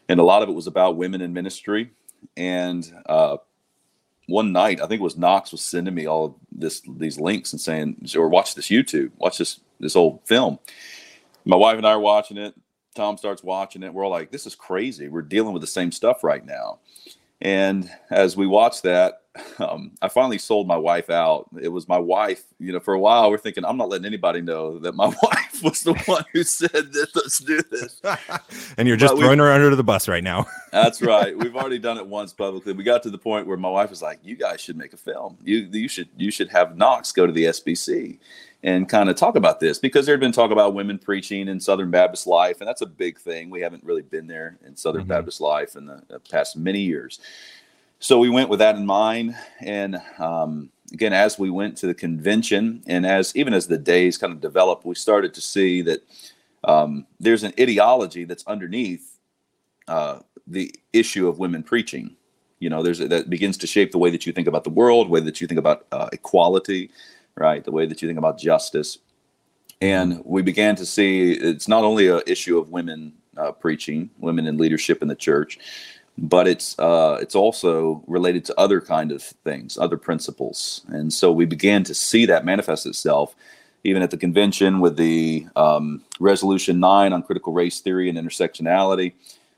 and 0.10 0.20
a 0.20 0.24
lot 0.24 0.44
of 0.44 0.50
it 0.50 0.54
was 0.54 0.68
about 0.68 0.98
women 0.98 1.22
in 1.22 1.34
ministry. 1.34 1.92
And 2.36 2.92
uh, 3.06 3.38
one 4.28 4.52
night, 4.52 4.80
I 4.82 4.88
think 4.88 5.02
it 5.02 5.04
was 5.04 5.18
Knox 5.18 5.52
was 5.52 5.62
sending 5.62 5.94
me 5.94 6.08
all 6.08 6.40
this 6.52 6.82
these 6.98 7.20
links 7.20 7.52
and 7.54 7.62
saying, 7.62 8.08
or 8.16 8.30
watch 8.30 8.56
this 8.56 8.68
YouTube, 8.68 9.12
watch 9.18 9.38
this 9.38 9.60
this 9.80 9.96
old 9.96 10.26
film. 10.26 10.60
My 11.46 11.58
wife 11.58 11.78
and 11.78 11.86
I 11.86 11.92
are 11.92 12.00
watching 12.00 12.38
it. 12.38 12.56
Tom 12.96 13.18
starts 13.18 13.44
watching 13.44 13.84
it. 13.84 13.94
We're 13.94 14.06
all 14.06 14.12
like, 14.12 14.32
this 14.32 14.46
is 14.46 14.56
crazy. 14.56 15.10
We're 15.10 15.24
dealing 15.24 15.52
with 15.54 15.62
the 15.62 15.68
same 15.68 15.92
stuff 15.92 16.24
right 16.24 16.46
now. 16.46 16.80
And 17.42 17.90
as 18.10 18.38
we 18.38 18.48
watch 18.48 18.82
that, 18.84 19.23
um, 19.60 19.92
I 20.02 20.10
finally 20.10 20.38
sold 20.38 20.68
my 20.68 20.78
wife 20.78 21.10
out. 21.10 21.48
It 21.60 21.70
was 21.70 21.88
my 21.88 21.98
wife, 21.98 22.44
you 22.60 22.72
know, 22.72 22.80
for 22.80 22.94
a 22.94 23.00
while 23.00 23.32
we're 23.32 23.38
thinking, 23.38 23.66
I'm 23.66 23.78
not 23.78 23.90
letting 23.90 24.06
anybody 24.06 24.42
know 24.42 24.78
that 24.80 24.94
my 24.94 25.06
wife 25.24 25.64
was 25.64 25.82
the 25.82 25.94
one 26.06 26.24
who 26.32 26.44
said 26.44 26.70
that 26.72 27.08
let's 27.16 27.40
do 27.40 27.62
this. 27.72 28.00
and 28.78 28.88
you're 28.88 28.98
just 28.98 29.16
but 29.16 29.20
throwing 29.20 29.40
her 29.40 29.52
under 29.52 29.76
the 29.76 29.84
bus 29.84 30.08
right 30.08 30.24
now. 30.24 30.46
that's 30.72 31.02
right. 31.02 31.38
We've 31.38 31.56
already 31.56 31.80
done 31.80 31.98
it 31.98 32.06
once 32.06 32.32
publicly. 32.32 32.74
We 32.74 32.84
got 32.84 33.02
to 33.04 33.10
the 33.10 33.18
point 33.18 33.48
where 33.48 33.58
my 33.58 33.70
wife 33.70 33.90
was 33.90 34.02
like, 34.02 34.20
You 34.24 34.36
guys 34.36 34.62
should 34.62 34.78
make 34.78 34.94
a 34.94 34.98
film. 34.98 35.38
You 35.44 35.68
you 35.72 35.88
should 35.88 36.10
you 36.16 36.30
should 36.30 36.50
have 36.50 36.78
Knox 36.78 37.12
go 37.12 37.26
to 37.26 37.34
the 37.34 37.46
SBC 37.46 38.20
and 38.64 38.88
kind 38.88 39.10
of 39.10 39.16
talk 39.16 39.36
about 39.36 39.60
this 39.60 39.78
because 39.78 40.06
there 40.06 40.14
had 40.14 40.22
been 40.22 40.32
talk 40.32 40.52
about 40.52 40.74
women 40.74 40.98
preaching 40.98 41.50
in 41.50 41.60
Southern 41.60 41.92
Baptist 41.92 42.28
life, 42.28 42.62
and 42.62 42.68
that's 42.68 42.82
a 42.82 42.86
big 42.86 43.20
thing. 43.20 43.50
We 43.50 43.60
haven't 43.62 43.84
really 43.84 44.02
been 44.02 44.26
there 44.26 44.58
in 44.66 44.76
Southern 44.76 45.02
mm-hmm. 45.02 45.10
Baptist 45.10 45.42
life 45.42 45.76
in 45.76 45.86
the, 45.86 46.02
the, 46.08 46.20
past 46.20 46.56
many 46.56 46.80
years. 46.80 47.20
So 48.04 48.20
we 48.20 48.28
went 48.28 48.50
with 48.50 48.60
that 48.60 48.76
in 48.76 48.86
mind, 48.86 49.34
and 49.62 49.96
um, 50.20 50.70
again, 50.92 51.14
as 51.14 51.40
we 51.40 51.50
went 51.50 51.78
to 51.78 51.88
the 51.88 51.94
convention, 51.94 52.84
and 52.86 53.06
as 53.06 53.34
even 53.34 53.54
as 53.54 53.66
the 53.66 53.78
days 53.78 54.18
kind 54.18 54.34
of 54.34 54.42
developed, 54.42 54.86
we 54.86 54.94
started 54.94 55.34
to 55.36 55.40
see 55.40 55.82
that 55.84 56.04
um, 56.66 57.08
there's 57.22 57.44
an 57.44 57.54
ideology 57.58 58.26
that's 58.26 58.46
underneath 58.46 59.20
uh, 59.88 60.20
the 60.46 60.76
issue 60.92 61.30
of 61.30 61.40
women 61.40 61.64
preaching. 61.64 62.14
You 62.60 62.70
know, 62.70 62.84
there's 62.84 63.00
a, 63.00 63.08
that 63.08 63.30
begins 63.30 63.56
to 63.60 63.68
shape 63.68 63.94
the 63.94 64.00
way 64.00 64.10
that 64.10 64.26
you 64.26 64.34
think 64.34 64.50
about 64.50 64.66
the 64.66 64.70
world, 64.70 65.10
way 65.10 65.22
that 65.22 65.40
you 65.40 65.48
think 65.48 65.60
about 65.60 65.86
uh, 65.94 66.10
equality, 66.12 66.92
right? 67.36 67.64
The 67.64 67.72
way 67.72 67.86
that 67.86 68.02
you 68.02 68.10
think 68.10 68.20
about 68.20 68.38
justice. 68.38 68.98
And 69.80 70.22
we 70.26 70.42
began 70.42 70.76
to 70.76 70.86
see 70.86 71.32
it's 71.32 71.70
not 71.70 71.86
only 71.86 72.10
an 72.10 72.20
issue 72.28 72.58
of 72.58 72.68
women 72.68 73.14
uh, 73.38 73.54
preaching, 73.54 74.10
women 74.20 74.46
in 74.46 74.58
leadership 74.58 75.02
in 75.02 75.08
the 75.08 75.16
church, 75.16 75.58
but 76.18 76.48
it's 76.48 76.78
uh, 76.80 77.18
it's 77.22 77.36
also 77.36 78.04
related 78.08 78.46
to 78.46 78.60
other 78.60 78.82
kind 78.82 79.12
of 79.12 79.22
things, 79.22 79.78
other 79.78 79.98
principles. 79.98 80.82
And 80.88 81.12
so 81.12 81.32
we 81.32 81.46
began 81.46 81.84
to 81.86 81.94
see 81.94 82.26
that 82.26 82.46
manifest 82.46 82.86
itself 82.86 83.36
even 83.86 84.02
at 84.02 84.12
the 84.12 84.18
convention 84.18 84.80
with 84.80 84.96
the 84.96 85.46
um, 85.58 86.02
resolution 86.22 86.80
9 86.80 87.12
on 87.12 87.22
critical 87.22 87.52
race 87.52 87.82
theory 87.82 88.08
and 88.08 88.18
intersectionality 88.18 89.12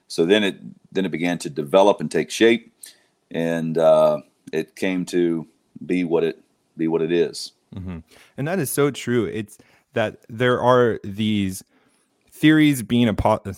so 0.07 0.25
then 0.25 0.43
it 0.43 0.57
then 0.91 1.05
it 1.05 1.11
began 1.11 1.37
to 1.39 1.49
develop 1.49 1.99
and 1.99 2.09
take 2.09 2.31
shape 2.31 2.71
and 3.31 3.77
uh, 3.77 4.19
it 4.51 4.75
came 4.75 5.05
to 5.05 5.47
be 5.85 6.03
what 6.03 6.23
it 6.23 6.41
be 6.77 6.87
what 6.87 7.01
it 7.01 7.11
is. 7.11 7.51
Mm-hmm. 7.75 7.99
And 8.37 8.47
that 8.47 8.59
is 8.59 8.71
so 8.71 8.91
true. 8.91 9.25
It's 9.25 9.57
that 9.93 10.25
there 10.29 10.61
are 10.61 10.99
these 11.03 11.63
theories 12.31 12.83
being 12.83 13.07
a 13.07 13.55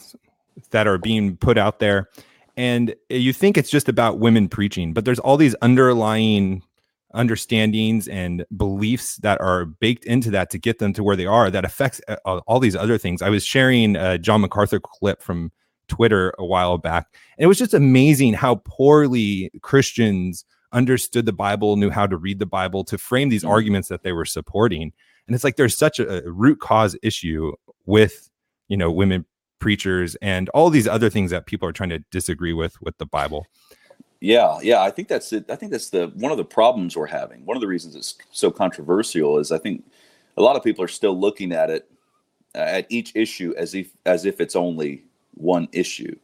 that 0.72 0.88
are 0.88 0.98
being 0.98 1.38
put 1.38 1.58
out 1.58 1.80
there, 1.80 2.10
and 2.58 2.96
you 3.10 3.32
think 3.32 3.56
it's 3.56 3.70
just 3.70 3.88
about 3.88 4.20
women 4.20 4.50
preaching, 4.50 4.92
but 4.92 5.06
there's 5.06 5.20
all 5.20 5.38
these 5.38 5.56
underlying 5.62 6.64
understandings 7.14 8.08
and 8.08 8.46
beliefs 8.58 9.18
that 9.18 9.40
are 9.40 9.66
baked 9.66 10.04
into 10.06 10.32
that 10.32 10.50
to 10.50 10.58
get 10.58 10.80
them 10.80 10.92
to 10.94 11.04
where 11.04 11.16
they 11.16 11.26
are 11.26 11.50
that 11.50 11.64
affects 11.64 12.02
uh, 12.08 12.42
all 12.48 12.60
these 12.60 12.76
other 12.76 12.98
things. 12.98 13.22
I 13.22 13.30
was 13.30 13.46
sharing 13.46 13.96
a 13.96 14.18
John 14.18 14.42
MacArthur 14.42 14.80
clip 14.80 15.22
from 15.22 15.52
Twitter 15.88 16.34
a 16.38 16.46
while 16.46 16.78
back, 16.80 17.08
and 17.38 17.46
it 17.46 17.48
was 17.48 17.60
just 17.60 17.76
amazing 17.76 18.34
how 18.34 18.56
poorly 18.66 19.52
Christians 19.62 20.44
understood 20.74 21.26
the 21.26 21.34
Bible, 21.34 21.78
knew 21.78 21.92
how 21.92 22.08
to 22.08 22.18
read 22.18 22.40
the 22.40 22.46
Bible 22.46 22.84
to 22.86 22.98
frame 22.98 23.30
these 23.30 23.44
mm-hmm. 23.44 23.52
arguments 23.52 23.88
that 23.88 24.04
they 24.04 24.12
were 24.12 24.26
supporting. 24.26 24.92
And 25.28 25.36
it's 25.36 25.44
like 25.44 25.58
there's 25.58 25.78
such 25.78 26.00
a 26.00 26.24
root 26.26 26.60
cause 26.60 26.98
issue 27.04 27.54
with, 27.86 28.30
you 28.68 28.78
know, 28.78 28.92
women 28.92 29.26
preachers 29.60 30.16
and 30.22 30.50
all 30.50 30.70
these 30.70 30.88
other 30.88 31.10
things 31.10 31.32
that 31.32 31.46
people 31.46 31.68
are 31.68 31.74
trying 31.74 31.90
to 31.90 32.00
disagree 32.12 32.54
with 32.54 32.82
with 32.82 32.98
the 32.98 33.06
Bible. 33.06 33.48
Yeah, 34.20 34.58
yeah, 34.64 34.82
I 34.82 34.90
think 34.90 35.08
that's 35.08 35.32
it. 35.32 35.50
I 35.50 35.56
think 35.56 35.72
that's 35.72 35.90
the 35.90 36.12
one 36.16 36.32
of 36.32 36.38
the 36.38 36.46
problems 36.46 36.96
we're 36.96 37.08
having. 37.08 37.46
One 37.46 37.56
of 37.56 37.62
the 37.62 37.68
reasons 37.68 37.96
it's 37.96 38.18
so 38.32 38.50
controversial 38.50 39.38
is 39.38 39.52
I 39.52 39.60
think 39.60 39.84
a 40.38 40.42
lot 40.42 40.56
of 40.56 40.64
people 40.64 40.84
are 40.84 40.90
still 40.90 41.20
looking 41.20 41.52
at 41.52 41.70
it 41.70 41.90
uh, 42.56 42.60
at 42.60 42.88
each 42.90 43.12
issue 43.16 43.54
as 43.58 43.76
if 43.76 43.92
as 44.06 44.26
if 44.26 44.42
it's 44.42 44.56
only 44.56 45.04
one 45.36 45.68
issue. 45.72 46.16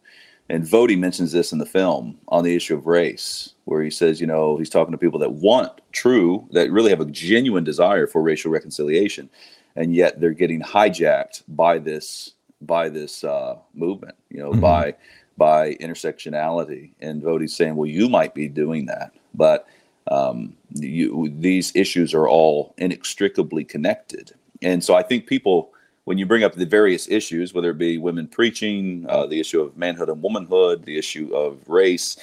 And 0.49 0.63
Voddie 0.63 0.99
mentions 0.99 1.31
this 1.31 1.51
in 1.51 1.59
the 1.59 1.65
film 1.65 2.19
on 2.27 2.43
the 2.43 2.55
issue 2.55 2.75
of 2.75 2.85
race, 2.85 3.53
where 3.63 3.81
he 3.81 3.89
says, 3.89 4.19
you 4.19 4.27
know, 4.27 4.57
he's 4.57 4.69
talking 4.69 4.91
to 4.91 4.97
people 4.97 5.19
that 5.19 5.31
want 5.31 5.71
true, 5.93 6.47
that 6.51 6.69
really 6.71 6.89
have 6.89 6.99
a 6.99 7.05
genuine 7.05 7.63
desire 7.63 8.07
for 8.07 8.21
racial 8.21 8.51
reconciliation, 8.51 9.29
and 9.75 9.95
yet 9.95 10.19
they're 10.19 10.31
getting 10.31 10.61
hijacked 10.61 11.43
by 11.47 11.77
this 11.77 12.33
by 12.65 12.89
this 12.89 13.23
uh, 13.23 13.57
movement, 13.73 14.15
you 14.29 14.39
know, 14.39 14.51
mm-hmm. 14.51 14.61
by 14.61 14.95
by 15.37 15.75
intersectionality. 15.75 16.91
And 16.99 17.21
Voddie's 17.21 17.55
saying, 17.55 17.75
well, 17.75 17.89
you 17.89 18.07
might 18.07 18.35
be 18.35 18.47
doing 18.47 18.85
that, 18.85 19.11
but 19.33 19.67
um, 20.11 20.55
you, 20.73 21.33
these 21.39 21.75
issues 21.75 22.13
are 22.13 22.27
all 22.27 22.73
inextricably 22.77 23.63
connected. 23.63 24.31
And 24.61 24.83
so 24.83 24.95
I 24.95 25.03
think 25.03 25.27
people, 25.27 25.73
when 26.05 26.17
you 26.17 26.25
bring 26.25 26.43
up 26.43 26.53
the 26.53 26.65
various 26.65 27.07
issues, 27.09 27.53
whether 27.53 27.71
it 27.71 27.77
be 27.77 27.97
women 27.97 28.27
preaching, 28.27 29.05
uh, 29.09 29.25
the 29.27 29.39
issue 29.39 29.61
of 29.61 29.77
manhood 29.77 30.09
and 30.09 30.21
womanhood, 30.21 30.85
the 30.85 30.97
issue 30.97 31.33
of 31.33 31.67
race, 31.67 32.17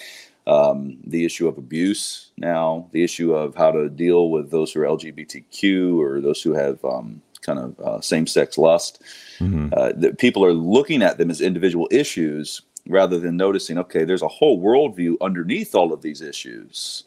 um, 0.47 0.99
the 1.07 1.25
issue 1.25 1.49
of 1.49 1.59
abuse 1.59 2.31
now, 2.37 2.89
the 2.93 3.05
issue 3.05 3.35
of 3.35 3.55
how 3.55 3.71
to 3.71 3.89
deal 3.89 4.31
with 4.31 4.51
those 4.51 4.73
who 4.73 4.81
are 4.81 4.87
LGBTQ 4.87 5.99
or 5.99 6.21
those 6.21 6.43
who 6.43 6.55
have 6.55 6.83
um, 6.85 7.23
kind 7.51 7.59
of 7.59 7.81
uh, 7.81 8.01
same 8.01 8.27
sex 8.27 8.59
lust. 8.59 9.03
Mm-hmm. 9.39 9.69
Uh, 9.77 9.93
that 9.97 10.19
people 10.19 10.45
are 10.45 10.53
looking 10.53 11.03
at 11.03 11.19
them 11.19 11.31
as 11.31 11.41
individual 11.41 11.89
issues 11.91 12.63
rather 12.87 13.19
than 13.19 13.37
noticing, 13.37 13.79
okay, 13.79 14.05
there's 14.05 14.23
a 14.23 14.29
whole 14.29 14.61
worldview 14.61 15.17
underneath 15.21 15.75
all 15.75 15.93
of 15.93 16.03
these 16.03 16.21
issues 16.21 17.05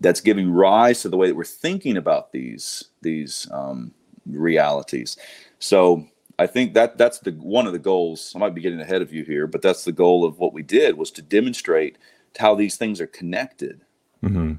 that's 0.00 0.20
giving 0.20 0.50
rise 0.50 1.02
to 1.02 1.08
the 1.08 1.16
way 1.16 1.28
that 1.28 1.36
we're 1.36 1.44
thinking 1.44 1.96
about 1.96 2.32
these 2.32 2.84
these 3.02 3.48
um, 3.52 3.92
realities. 4.26 5.16
So 5.58 6.06
I 6.38 6.46
think 6.46 6.74
that 6.74 6.98
that's 6.98 7.20
the 7.20 7.32
one 7.32 7.66
of 7.66 7.72
the 7.72 7.78
goals. 7.78 8.32
I 8.34 8.38
might 8.38 8.54
be 8.54 8.60
getting 8.60 8.80
ahead 8.80 9.02
of 9.02 9.12
you 9.12 9.24
here, 9.24 9.46
but 9.46 9.62
that's 9.62 9.84
the 9.84 9.92
goal 9.92 10.24
of 10.24 10.38
what 10.38 10.52
we 10.52 10.62
did 10.62 10.96
was 10.96 11.10
to 11.12 11.22
demonstrate 11.22 11.98
how 12.38 12.54
these 12.54 12.76
things 12.76 13.00
are 13.00 13.06
connected. 13.06 13.82
Mm-hmm. 14.22 14.54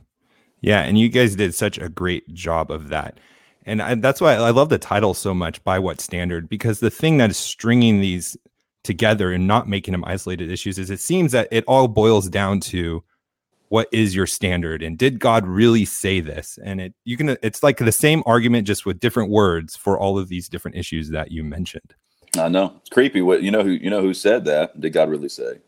Yeah, 0.62 0.82
and 0.82 0.98
you 0.98 1.10
guys 1.10 1.36
did 1.36 1.54
such 1.54 1.77
a 1.77 1.89
great 1.89 2.34
job 2.34 2.72
of 2.72 2.88
that. 2.89 3.20
And 3.65 3.81
I, 3.81 3.95
that's 3.95 4.22
why 4.22 4.36
I 4.36 4.51
love 4.51 4.69
the 4.69 4.77
title 4.77 5.13
so 5.13 5.34
much, 5.34 5.63
By 5.63 5.79
What 5.79 6.00
Standard? 6.00 6.48
Because 6.48 6.79
the 6.79 6.91
thing 6.91 7.17
that 7.17 7.31
is 7.31 7.38
stringing 7.38 8.00
these 8.00 8.38
together 8.84 9.31
and 9.31 9.48
not 9.48 9.67
making 9.67 9.91
them 9.91 10.05
isolated 10.05 10.51
issues 10.51 10.77
is 10.77 10.89
it 10.89 11.00
seems 11.00 11.31
that 11.31 11.48
it 11.51 11.63
all 11.67 11.88
boils 11.88 12.29
down 12.29 12.60
to 12.60 13.03
what 13.69 13.88
is 13.91 14.15
your 14.15 14.27
standard 14.27 14.84
and 14.84 14.98
did 14.98 15.19
god 15.19 15.45
really 15.45 15.86
say 15.86 16.19
this? 16.19 16.60
And 16.63 16.79
it 16.79 16.93
you 17.03 17.17
can 17.17 17.29
it's 17.41 17.63
like 17.63 17.77
the 17.77 17.91
same 17.91 18.22
argument 18.25 18.67
just 18.67 18.86
with 18.86 19.00
different 19.00 19.31
words 19.31 19.75
for 19.75 20.00
all 20.00 20.19
of 20.19 20.29
these 20.29 20.48
different 20.48 20.77
issues 20.77 21.10
that 21.10 21.31
you 21.31 21.43
mentioned. 21.43 21.95
I 22.38 22.48
know. 22.48 22.75
It's 22.81 22.89
creepy. 22.89 23.22
What 23.22 23.41
you 23.41 23.51
know 23.51 23.63
who 23.63 23.72
you 23.72 23.89
know 23.89 24.01
who 24.01 24.13
said 24.13 24.45
that? 24.45 24.79
Did 24.79 24.93
god 24.93 25.10
really 25.10 25.29
say? 25.29 25.60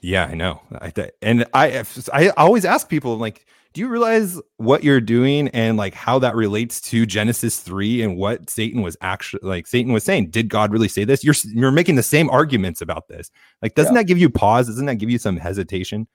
Yeah 0.00 0.26
i 0.26 0.34
know. 0.34 0.60
I, 0.80 0.92
and 1.20 1.44
i 1.52 1.84
i 2.12 2.28
always 2.30 2.64
ask 2.64 2.88
people 2.88 3.18
like 3.18 3.46
do 3.72 3.80
you 3.80 3.88
realize 3.88 4.40
what 4.56 4.82
you're 4.82 5.00
doing 5.00 5.48
and 5.48 5.76
like 5.76 5.94
how 5.94 6.18
that 6.18 6.34
relates 6.34 6.80
to 6.80 7.06
Genesis 7.06 7.60
3 7.60 8.02
and 8.02 8.16
what 8.16 8.50
Satan 8.50 8.82
was 8.82 8.96
actually 9.00 9.40
like 9.42 9.66
Satan 9.66 9.92
was 9.92 10.04
saying 10.04 10.30
did 10.30 10.48
God 10.48 10.72
really 10.72 10.88
say 10.88 11.04
this 11.04 11.24
you're 11.24 11.34
you're 11.46 11.70
making 11.70 11.96
the 11.96 12.02
same 12.02 12.28
arguments 12.30 12.80
about 12.80 13.08
this 13.08 13.30
like 13.62 13.74
doesn't 13.74 13.94
yeah. 13.94 14.00
that 14.00 14.06
give 14.06 14.18
you 14.18 14.30
pause 14.30 14.66
doesn't 14.66 14.86
that 14.86 14.96
give 14.96 15.10
you 15.10 15.18
some 15.18 15.36
hesitation 15.36 16.06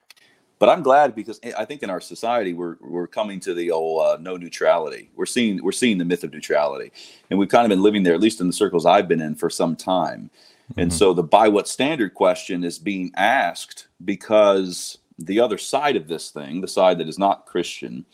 but 0.57 0.69
I'm 0.69 0.83
glad 0.83 1.15
because 1.15 1.39
I 1.57 1.65
think 1.65 1.83
in 1.83 1.89
our 1.89 2.00
society 2.00 2.53
we're 2.53 2.77
we're 2.79 3.07
coming 3.07 3.39
to 3.41 3.53
the 3.53 3.71
old 3.71 4.01
uh, 4.01 4.17
no 4.21 4.38
neutrality. 4.38 5.09
We're 5.15 5.25
seeing 5.25 5.62
we're 5.62 5.74
seeing 5.74 5.97
the 5.97 6.05
myth 6.05 6.24
of 6.24 6.31
neutrality, 6.31 6.91
and 7.29 7.38
we've 7.38 7.50
kind 7.50 7.65
of 7.65 7.69
been 7.69 7.83
living 7.83 8.03
there, 8.03 8.13
at 8.13 8.21
least 8.21 8.39
in 8.39 8.47
the 8.47 8.53
circles 8.53 8.85
I've 8.85 9.07
been 9.07 9.21
in 9.21 9.35
for 9.35 9.50
some 9.50 9.75
time. 9.75 10.29
Mm-hmm. 10.71 10.79
And 10.79 10.93
so 10.93 11.13
the 11.13 11.24
by 11.24 11.50
what 11.50 11.67
standard 11.67 12.13
question 12.13 12.63
is 12.63 12.79
being 12.79 13.12
asked 13.15 13.88
because 14.05 14.97
the 15.17 15.39
other 15.39 15.57
side 15.57 15.95
of 15.95 16.07
this 16.07 16.29
thing, 16.29 16.62
the 16.62 16.67
side 16.67 16.98
that 17.00 17.07
is 17.07 17.19
not 17.19 17.45
Christian, 17.45 18.05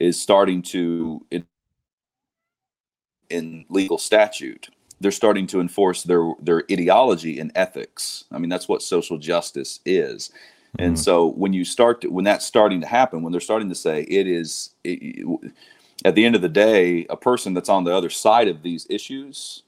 is 0.00 0.20
starting 0.20 0.62
to 0.62 1.24
in, 1.30 1.44
in 3.28 3.64
legal 3.68 3.98
statute. 3.98 4.68
They're 5.00 5.10
starting 5.10 5.46
to 5.48 5.60
enforce 5.60 6.02
their 6.02 6.32
their 6.42 6.64
ideology 6.70 7.40
and 7.40 7.52
ethics. 7.54 8.24
I 8.32 8.38
mean, 8.38 8.50
that's 8.50 8.68
what 8.68 8.82
social 8.82 9.18
justice 9.18 9.80
is. 9.84 10.28
Mm-hmm. 10.28 10.82
And 10.82 10.98
so 10.98 11.26
when 11.26 11.52
you 11.52 11.64
start 11.64 12.02
to, 12.02 12.08
when 12.08 12.24
that's 12.24 12.46
starting 12.46 12.80
to 12.80 12.86
happen, 12.86 13.22
when 13.22 13.32
they're 13.32 13.40
starting 13.40 13.68
to 13.68 13.74
say 13.74 14.02
it 14.02 14.26
is 14.26 14.70
it, 14.84 15.26
at 16.04 16.14
the 16.14 16.24
end 16.24 16.34
of 16.34 16.42
the 16.42 16.48
day, 16.48 17.06
a 17.10 17.16
person 17.16 17.54
that's 17.54 17.68
on 17.68 17.84
the 17.84 17.94
other 17.94 18.10
side 18.10 18.48
of 18.48 18.62
these 18.62 18.86
issues, 18.88 19.62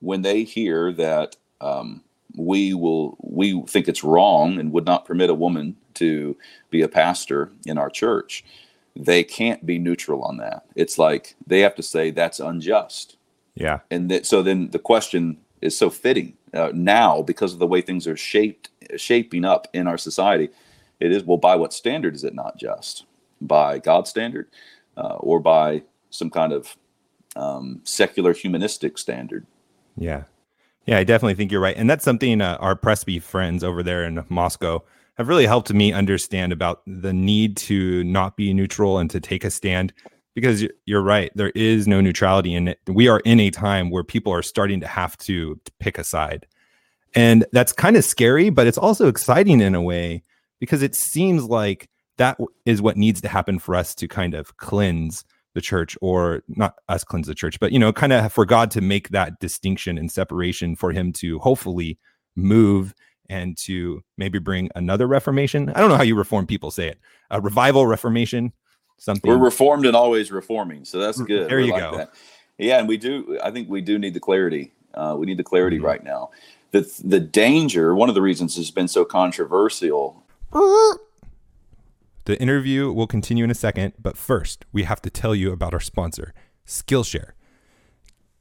when 0.00 0.22
they 0.22 0.44
hear 0.44 0.92
that 0.92 1.36
um, 1.60 2.02
we 2.36 2.74
will 2.74 3.16
we 3.20 3.62
think 3.62 3.88
it's 3.88 4.04
wrong 4.04 4.58
and 4.58 4.72
would 4.72 4.86
not 4.86 5.04
permit 5.04 5.30
a 5.30 5.34
woman 5.34 5.76
to 5.94 6.36
be 6.70 6.82
a 6.82 6.88
pastor 6.88 7.50
in 7.66 7.78
our 7.78 7.90
church 7.90 8.44
they 8.98 9.22
can't 9.22 9.64
be 9.64 9.78
neutral 9.78 10.22
on 10.22 10.38
that. 10.38 10.64
It's 10.74 10.98
like 10.98 11.36
they 11.46 11.60
have 11.60 11.76
to 11.76 11.82
say 11.82 12.10
that's 12.10 12.40
unjust. 12.40 13.16
Yeah. 13.54 13.80
And 13.90 14.10
that 14.10 14.26
so 14.26 14.42
then 14.42 14.70
the 14.70 14.78
question 14.78 15.38
is 15.62 15.76
so 15.76 15.88
fitting 15.88 16.36
uh, 16.52 16.72
now 16.74 17.22
because 17.22 17.52
of 17.52 17.60
the 17.60 17.66
way 17.66 17.80
things 17.80 18.06
are 18.06 18.16
shaped 18.16 18.70
shaping 18.96 19.44
up 19.44 19.68
in 19.72 19.86
our 19.86 19.98
society 19.98 20.48
it 20.98 21.12
is 21.12 21.22
well 21.22 21.36
by 21.36 21.54
what 21.54 21.72
standard 21.72 22.14
is 22.14 22.24
it 22.24 22.34
not 22.34 22.58
just? 22.58 23.04
By 23.40 23.78
god's 23.78 24.10
standard 24.10 24.48
uh, 24.96 25.16
or 25.18 25.38
by 25.40 25.82
some 26.10 26.30
kind 26.30 26.52
of 26.52 26.76
um, 27.36 27.80
secular 27.84 28.32
humanistic 28.32 28.98
standard? 28.98 29.46
Yeah 29.96 30.24
yeah, 30.88 30.96
I 30.96 31.04
definitely 31.04 31.34
think 31.34 31.52
you're 31.52 31.60
right. 31.60 31.76
And 31.76 31.88
that's 31.88 32.02
something 32.02 32.40
uh, 32.40 32.56
our 32.60 32.74
Presby 32.74 33.18
friends 33.18 33.62
over 33.62 33.82
there 33.82 34.04
in 34.04 34.24
Moscow 34.30 34.82
have 35.18 35.28
really 35.28 35.44
helped 35.44 35.70
me 35.70 35.92
understand 35.92 36.50
about 36.50 36.80
the 36.86 37.12
need 37.12 37.58
to 37.58 38.02
not 38.04 38.38
be 38.38 38.54
neutral 38.54 38.96
and 38.96 39.10
to 39.10 39.20
take 39.20 39.44
a 39.44 39.50
stand 39.50 39.92
because 40.34 40.66
you're 40.86 41.02
right. 41.02 41.30
There 41.34 41.50
is 41.50 41.86
no 41.86 42.00
neutrality 42.00 42.54
in 42.54 42.68
it. 42.68 42.78
We 42.86 43.06
are 43.06 43.20
in 43.26 43.38
a 43.38 43.50
time 43.50 43.90
where 43.90 44.02
people 44.02 44.32
are 44.32 44.42
starting 44.42 44.80
to 44.80 44.86
have 44.86 45.18
to 45.18 45.60
pick 45.78 45.98
a 45.98 46.04
side. 46.04 46.46
And 47.14 47.44
that's 47.52 47.72
kind 47.72 47.98
of 47.98 48.04
scary, 48.04 48.48
but 48.48 48.66
it's 48.66 48.78
also 48.78 49.08
exciting 49.08 49.60
in 49.60 49.74
a 49.74 49.82
way 49.82 50.22
because 50.58 50.80
it 50.80 50.94
seems 50.94 51.44
like 51.44 51.90
that 52.16 52.38
is 52.64 52.80
what 52.80 52.96
needs 52.96 53.20
to 53.20 53.28
happen 53.28 53.58
for 53.58 53.74
us 53.74 53.94
to 53.96 54.08
kind 54.08 54.32
of 54.32 54.56
cleanse 54.56 55.22
the 55.58 55.62
church 55.62 55.96
or 56.00 56.42
not 56.48 56.76
us 56.88 57.04
cleanse 57.04 57.26
the 57.26 57.34
church 57.34 57.58
but 57.60 57.72
you 57.72 57.78
know 57.78 57.92
kind 57.92 58.12
of 58.12 58.32
for 58.32 58.46
god 58.46 58.70
to 58.70 58.80
make 58.80 59.08
that 59.10 59.38
distinction 59.40 59.98
and 59.98 60.10
separation 60.10 60.76
for 60.76 60.92
him 60.92 61.12
to 61.12 61.38
hopefully 61.40 61.98
move 62.36 62.94
and 63.30 63.58
to 63.58 64.02
maybe 64.16 64.38
bring 64.38 64.70
another 64.74 65.06
reformation. 65.06 65.68
I 65.74 65.80
don't 65.80 65.90
know 65.90 65.96
how 65.96 66.02
you 66.02 66.16
reform 66.16 66.46
people 66.46 66.70
say 66.70 66.88
it 66.88 66.98
a 67.30 67.40
revival 67.40 67.86
reformation 67.86 68.52
something. 68.96 69.30
We're 69.30 69.36
reformed 69.36 69.84
and 69.84 69.94
always 69.94 70.30
reforming 70.32 70.84
so 70.84 70.98
that's 70.98 71.20
good. 71.20 71.50
there 71.50 71.60
you 71.60 71.72
like 71.72 71.82
go. 71.82 71.96
that. 71.98 72.14
yeah 72.56 72.78
and 72.78 72.88
we 72.88 72.96
do 72.96 73.38
i 73.42 73.50
think 73.50 73.68
we 73.68 73.80
do 73.80 73.98
need 73.98 74.14
the 74.14 74.20
clarity 74.20 74.72
uh, 74.94 75.14
we 75.18 75.26
need 75.26 75.36
the 75.36 75.44
clarity 75.44 75.76
mm-hmm. 75.76 75.86
right 75.86 76.04
now. 76.04 76.30
The 76.70 76.90
the 77.04 77.20
danger 77.20 77.94
one 77.94 78.08
of 78.08 78.14
the 78.14 78.22
reasons 78.22 78.56
has 78.56 78.70
been 78.70 78.88
so 78.88 79.04
controversial 79.04 80.22
the 82.28 82.38
interview 82.42 82.92
will 82.92 83.06
continue 83.06 83.42
in 83.42 83.50
a 83.50 83.54
second, 83.54 83.94
but 83.98 84.14
first, 84.14 84.66
we 84.70 84.82
have 84.82 85.00
to 85.00 85.08
tell 85.08 85.34
you 85.34 85.50
about 85.50 85.72
our 85.72 85.80
sponsor, 85.80 86.34
Skillshare. 86.66 87.30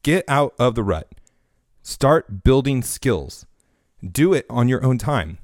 Get 0.03 0.25
out 0.27 0.53
of 0.59 0.75
the 0.75 0.83
rut. 0.83 1.15
Start 1.83 2.43
building 2.43 2.81
skills. 2.81 3.45
Do 4.05 4.33
it 4.33 4.45
on 4.49 4.67
your 4.67 4.83
own 4.83 4.97
time. 4.97 5.37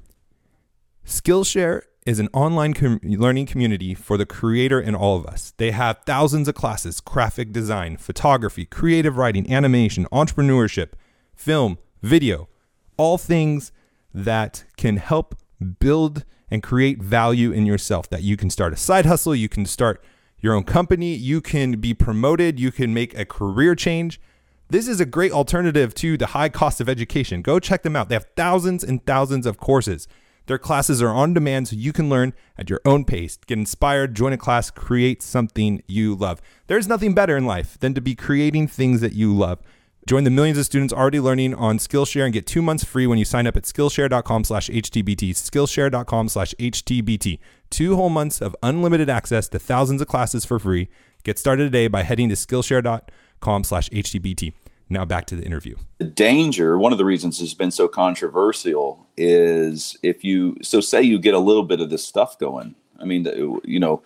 Skillshare 1.06 1.84
is 2.04 2.18
an 2.18 2.28
online 2.34 2.74
com- 2.74 3.00
learning 3.02 3.46
community 3.46 3.94
for 3.94 4.18
the 4.18 4.26
creator 4.26 4.78
in 4.78 4.94
all 4.94 5.16
of 5.16 5.24
us. 5.24 5.54
They 5.56 5.70
have 5.70 6.02
thousands 6.04 6.46
of 6.46 6.54
classes 6.54 7.00
graphic 7.00 7.50
design, 7.50 7.96
photography, 7.96 8.66
creative 8.66 9.16
writing, 9.16 9.50
animation, 9.50 10.06
entrepreneurship, 10.12 10.90
film, 11.34 11.78
video, 12.02 12.50
all 12.98 13.16
things 13.16 13.72
that 14.12 14.64
can 14.76 14.98
help 14.98 15.34
build 15.78 16.26
and 16.50 16.62
create 16.62 17.02
value 17.02 17.52
in 17.52 17.66
yourself 17.66 18.08
that 18.10 18.22
you 18.22 18.36
can 18.36 18.50
start 18.50 18.72
a 18.72 18.76
side 18.76 19.06
hustle, 19.06 19.34
you 19.34 19.48
can 19.48 19.66
start 19.66 20.02
your 20.40 20.54
own 20.54 20.64
company, 20.64 21.14
you 21.14 21.40
can 21.40 21.80
be 21.80 21.94
promoted, 21.94 22.60
you 22.60 22.70
can 22.70 22.92
make 22.92 23.16
a 23.18 23.24
career 23.24 23.74
change. 23.74 24.20
This 24.68 24.88
is 24.88 25.00
a 25.00 25.06
great 25.06 25.32
alternative 25.32 25.94
to 25.94 26.16
the 26.16 26.26
high 26.26 26.48
cost 26.48 26.80
of 26.80 26.88
education. 26.88 27.42
Go 27.42 27.58
check 27.58 27.82
them 27.82 27.96
out. 27.96 28.08
They 28.08 28.14
have 28.14 28.26
thousands 28.36 28.82
and 28.84 29.04
thousands 29.06 29.46
of 29.46 29.58
courses. 29.58 30.08
Their 30.46 30.58
classes 30.58 31.00
are 31.00 31.08
on 31.08 31.32
demand 31.32 31.68
so 31.68 31.76
you 31.76 31.92
can 31.92 32.10
learn 32.10 32.34
at 32.58 32.68
your 32.68 32.80
own 32.84 33.04
pace. 33.04 33.38
Get 33.46 33.58
inspired, 33.58 34.14
join 34.14 34.34
a 34.34 34.38
class, 34.38 34.70
create 34.70 35.22
something 35.22 35.82
you 35.86 36.14
love. 36.14 36.42
There's 36.66 36.88
nothing 36.88 37.14
better 37.14 37.36
in 37.36 37.46
life 37.46 37.78
than 37.78 37.94
to 37.94 38.00
be 38.00 38.14
creating 38.14 38.68
things 38.68 39.00
that 39.00 39.14
you 39.14 39.34
love. 39.34 39.60
Join 40.06 40.24
the 40.24 40.30
millions 40.30 40.58
of 40.58 40.66
students 40.66 40.92
already 40.92 41.18
learning 41.18 41.54
on 41.54 41.78
Skillshare 41.78 42.24
and 42.24 42.32
get 42.32 42.46
two 42.46 42.60
months 42.60 42.84
free 42.84 43.06
when 43.06 43.18
you 43.18 43.24
sign 43.24 43.46
up 43.46 43.56
at 43.56 43.62
Skillshare.com 43.62 44.44
slash 44.44 44.68
HTBT. 44.68 45.30
Skillshare.com 45.30 46.28
slash 46.28 46.54
HTBT. 46.58 47.38
Two 47.70 47.96
whole 47.96 48.10
months 48.10 48.42
of 48.42 48.54
unlimited 48.62 49.08
access 49.08 49.48
to 49.48 49.58
thousands 49.58 50.02
of 50.02 50.08
classes 50.08 50.44
for 50.44 50.58
free. 50.58 50.88
Get 51.22 51.38
started 51.38 51.64
today 51.64 51.88
by 51.88 52.02
heading 52.02 52.28
to 52.28 52.34
Skillshare.com 52.34 53.64
slash 53.64 53.88
HTBT. 53.88 54.52
Now 54.90 55.06
back 55.06 55.24
to 55.26 55.36
the 55.36 55.42
interview. 55.42 55.76
The 55.98 56.04
danger, 56.04 56.78
one 56.78 56.92
of 56.92 56.98
the 56.98 57.06
reasons 57.06 57.40
it's 57.40 57.54
been 57.54 57.70
so 57.70 57.88
controversial 57.88 59.06
is 59.16 59.96
if 60.02 60.22
you, 60.22 60.58
so 60.60 60.82
say 60.82 61.00
you 61.00 61.18
get 61.18 61.32
a 61.32 61.38
little 61.38 61.64
bit 61.64 61.80
of 61.80 61.88
this 61.88 62.06
stuff 62.06 62.38
going. 62.38 62.74
I 63.00 63.06
mean, 63.06 63.24
you 63.64 63.80
know, 63.80 64.02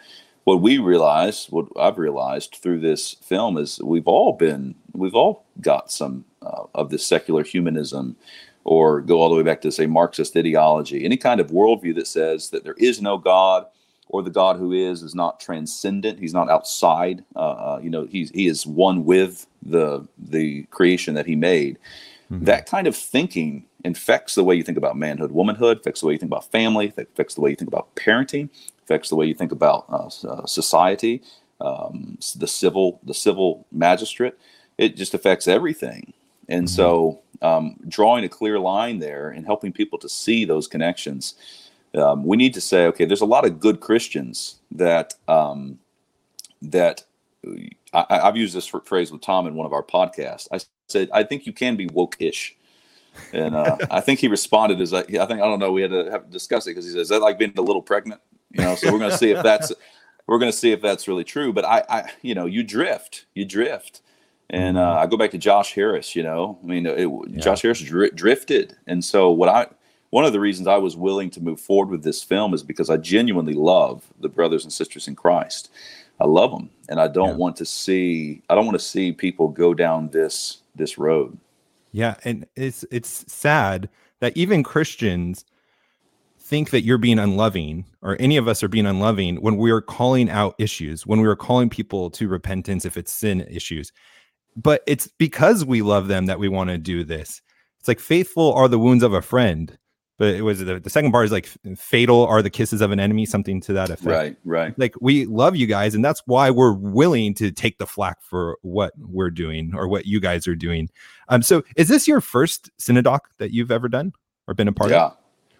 what 0.48 0.62
we 0.62 0.78
realize, 0.78 1.46
what 1.50 1.66
I've 1.78 1.98
realized 1.98 2.56
through 2.62 2.80
this 2.80 3.16
film 3.22 3.58
is 3.58 3.78
we've 3.82 4.08
all 4.08 4.32
been, 4.32 4.74
we've 4.94 5.14
all 5.14 5.44
got 5.60 5.92
some 5.92 6.24
uh, 6.40 6.62
of 6.74 6.88
this 6.88 7.04
secular 7.04 7.42
humanism 7.42 8.16
or 8.64 9.02
go 9.02 9.20
all 9.20 9.28
the 9.28 9.34
way 9.34 9.42
back 9.42 9.60
to 9.60 9.70
say 9.70 9.84
Marxist 9.84 10.34
ideology, 10.38 11.04
any 11.04 11.18
kind 11.18 11.38
of 11.38 11.48
worldview 11.48 11.94
that 11.96 12.06
says 12.06 12.48
that 12.48 12.64
there 12.64 12.76
is 12.78 13.02
no 13.02 13.18
God 13.18 13.66
or 14.08 14.22
the 14.22 14.30
God 14.30 14.56
who 14.56 14.72
is 14.72 15.02
is 15.02 15.14
not 15.14 15.38
transcendent. 15.38 16.18
He's 16.18 16.32
not 16.32 16.48
outside. 16.48 17.22
Uh, 17.36 17.40
uh, 17.40 17.80
you 17.82 17.90
know, 17.90 18.06
he's 18.06 18.30
he 18.30 18.46
is 18.46 18.66
one 18.66 19.04
with 19.04 19.46
the 19.60 20.08
the 20.16 20.62
creation 20.70 21.12
that 21.12 21.26
he 21.26 21.36
made. 21.36 21.78
Mm-hmm. 22.32 22.46
That 22.46 22.64
kind 22.64 22.86
of 22.86 22.96
thinking 22.96 23.66
infects 23.84 24.34
the 24.34 24.44
way 24.44 24.54
you 24.54 24.62
think 24.62 24.78
about 24.78 24.96
manhood, 24.96 25.30
womanhood, 25.30 25.80
affects 25.80 26.00
the 26.00 26.06
way 26.06 26.14
you 26.14 26.18
think 26.18 26.30
about 26.30 26.50
family, 26.50 26.90
affects 26.96 27.34
the 27.34 27.42
way 27.42 27.50
you 27.50 27.56
think 27.56 27.68
about 27.68 27.94
parenting, 27.96 28.48
affects 28.88 29.08
the 29.08 29.16
way 29.16 29.26
you 29.26 29.34
think 29.34 29.52
about 29.52 29.84
uh, 29.88 30.08
uh, 30.26 30.46
society, 30.46 31.22
um, 31.60 32.18
the 32.36 32.46
civil 32.46 33.00
the 33.04 33.14
civil 33.14 33.66
magistrate. 33.70 34.34
It 34.78 34.96
just 34.96 35.14
affects 35.14 35.48
everything. 35.48 36.12
And 36.48 36.66
mm-hmm. 36.66 36.74
so, 36.74 37.20
um, 37.42 37.76
drawing 37.88 38.24
a 38.24 38.28
clear 38.28 38.58
line 38.58 39.00
there 39.00 39.30
and 39.30 39.44
helping 39.44 39.72
people 39.72 39.98
to 39.98 40.08
see 40.08 40.44
those 40.44 40.66
connections 40.66 41.34
um, 41.94 42.24
we 42.24 42.36
need 42.36 42.54
to 42.54 42.60
say, 42.60 42.86
okay, 42.86 43.04
there's 43.04 43.20
a 43.20 43.26
lot 43.26 43.46
of 43.46 43.60
good 43.60 43.80
Christians 43.80 44.56
that 44.72 45.14
um, 45.26 45.78
that 46.60 47.04
I, 47.94 48.20
have 48.24 48.36
used 48.36 48.54
this 48.54 48.66
phrase 48.84 49.10
with 49.10 49.22
Tom 49.22 49.46
in 49.46 49.54
one 49.54 49.66
of 49.66 49.72
our 49.72 49.82
podcasts. 49.82 50.48
I 50.52 50.60
said, 50.88 51.08
I 51.12 51.22
think 51.22 51.46
you 51.46 51.52
can 51.52 51.76
be 51.76 51.86
woke-ish. 51.86 52.56
And 53.32 53.54
uh, 53.54 53.76
I 53.90 54.00
think 54.00 54.20
he 54.20 54.28
responded 54.28 54.80
as 54.80 54.92
I, 54.92 55.00
I 55.00 55.02
think 55.02 55.20
I 55.20 55.36
don't 55.36 55.58
know. 55.58 55.72
We 55.72 55.82
had 55.82 55.92
to 55.92 56.10
have 56.10 56.30
discuss 56.30 56.66
it 56.66 56.70
because 56.70 56.84
he 56.84 56.90
says, 56.90 57.02
"Is 57.02 57.08
that 57.08 57.20
like 57.20 57.38
being 57.38 57.54
a 57.56 57.62
little 57.62 57.82
pregnant?" 57.82 58.20
You 58.50 58.62
know. 58.62 58.74
So 58.74 58.92
we're 58.92 58.98
going 58.98 59.10
to 59.10 59.18
see 59.18 59.30
if 59.30 59.42
that's 59.42 59.72
we're 60.26 60.38
going 60.38 60.52
to 60.52 60.56
see 60.56 60.72
if 60.72 60.80
that's 60.80 61.08
really 61.08 61.24
true. 61.24 61.52
But 61.52 61.64
I, 61.64 61.84
I, 61.88 62.10
you 62.22 62.34
know, 62.34 62.46
you 62.46 62.62
drift, 62.62 63.26
you 63.34 63.44
drift, 63.44 64.02
and 64.50 64.78
uh, 64.78 64.98
I 64.98 65.06
go 65.06 65.16
back 65.16 65.30
to 65.32 65.38
Josh 65.38 65.74
Harris. 65.74 66.14
You 66.14 66.22
know, 66.22 66.58
I 66.62 66.66
mean, 66.66 66.86
it, 66.86 67.08
yeah. 67.28 67.40
Josh 67.40 67.62
Harris 67.62 67.80
dr- 67.80 68.14
drifted, 68.14 68.76
and 68.86 69.04
so 69.04 69.30
what 69.30 69.48
I 69.48 69.66
one 70.10 70.24
of 70.24 70.32
the 70.32 70.40
reasons 70.40 70.68
I 70.68 70.76
was 70.76 70.96
willing 70.96 71.30
to 71.30 71.40
move 71.40 71.60
forward 71.60 71.90
with 71.90 72.02
this 72.02 72.22
film 72.22 72.54
is 72.54 72.62
because 72.62 72.88
I 72.90 72.96
genuinely 72.96 73.54
love 73.54 74.04
the 74.20 74.28
brothers 74.28 74.64
and 74.64 74.72
sisters 74.72 75.08
in 75.08 75.16
Christ. 75.16 75.70
I 76.20 76.26
love 76.26 76.50
them, 76.50 76.70
and 76.88 77.00
I 77.00 77.08
don't 77.08 77.30
yeah. 77.30 77.36
want 77.36 77.56
to 77.56 77.64
see 77.64 78.42
I 78.48 78.54
don't 78.54 78.66
want 78.66 78.78
to 78.78 78.84
see 78.84 79.12
people 79.12 79.48
go 79.48 79.74
down 79.74 80.08
this 80.10 80.58
this 80.74 80.98
road. 80.98 81.38
Yeah, 81.92 82.16
and 82.24 82.46
it's 82.56 82.84
it's 82.90 83.24
sad 83.32 83.88
that 84.20 84.36
even 84.36 84.62
Christians 84.62 85.44
think 86.48 86.70
that 86.70 86.82
you're 86.82 86.98
being 86.98 87.18
unloving 87.18 87.84
or 88.02 88.16
any 88.18 88.36
of 88.36 88.48
us 88.48 88.62
are 88.62 88.68
being 88.68 88.86
unloving 88.86 89.36
when 89.36 89.56
we 89.58 89.70
are 89.70 89.82
calling 89.82 90.30
out 90.30 90.54
issues, 90.58 91.06
when 91.06 91.20
we 91.20 91.28
are 91.28 91.36
calling 91.36 91.68
people 91.68 92.10
to 92.10 92.26
repentance 92.28 92.84
if 92.84 92.96
it's 92.96 93.12
sin 93.12 93.46
issues. 93.50 93.92
But 94.56 94.82
it's 94.86 95.08
because 95.18 95.64
we 95.64 95.82
love 95.82 96.08
them 96.08 96.26
that 96.26 96.38
we 96.38 96.48
want 96.48 96.70
to 96.70 96.78
do 96.78 97.04
this. 97.04 97.42
It's 97.78 97.88
like 97.88 98.00
faithful 98.00 98.52
are 98.54 98.66
the 98.66 98.78
wounds 98.78 99.04
of 99.04 99.12
a 99.12 99.22
friend 99.22 99.78
but 100.18 100.34
it 100.34 100.42
was 100.42 100.58
the, 100.58 100.80
the 100.80 100.90
second 100.90 101.12
part 101.12 101.24
is 101.24 101.32
like 101.32 101.46
fatal 101.76 102.26
are 102.26 102.42
the 102.42 102.50
kisses 102.50 102.80
of 102.80 102.90
an 102.90 103.00
enemy 103.00 103.24
something 103.24 103.60
to 103.60 103.72
that 103.72 103.88
effect 103.88 104.04
right 104.04 104.36
right 104.44 104.78
like 104.78 104.94
we 105.00 105.24
love 105.26 105.56
you 105.56 105.66
guys 105.66 105.94
and 105.94 106.04
that's 106.04 106.22
why 106.26 106.50
we're 106.50 106.72
willing 106.72 107.32
to 107.34 107.50
take 107.50 107.78
the 107.78 107.86
flack 107.86 108.20
for 108.20 108.58
what 108.62 108.92
we're 108.98 109.30
doing 109.30 109.72
or 109.74 109.88
what 109.88 110.06
you 110.06 110.20
guys 110.20 110.46
are 110.46 110.56
doing 110.56 110.90
um 111.28 111.40
so 111.40 111.62
is 111.76 111.88
this 111.88 112.06
your 112.06 112.20
first 112.20 112.70
cinedoc 112.78 113.20
that 113.38 113.52
you've 113.52 113.70
ever 113.70 113.88
done 113.88 114.12
or 114.46 114.54
been 114.54 114.68
a 114.68 114.72
part 114.72 114.90
yeah. 114.90 115.06
of 115.06 115.12
Yeah. 115.12 115.16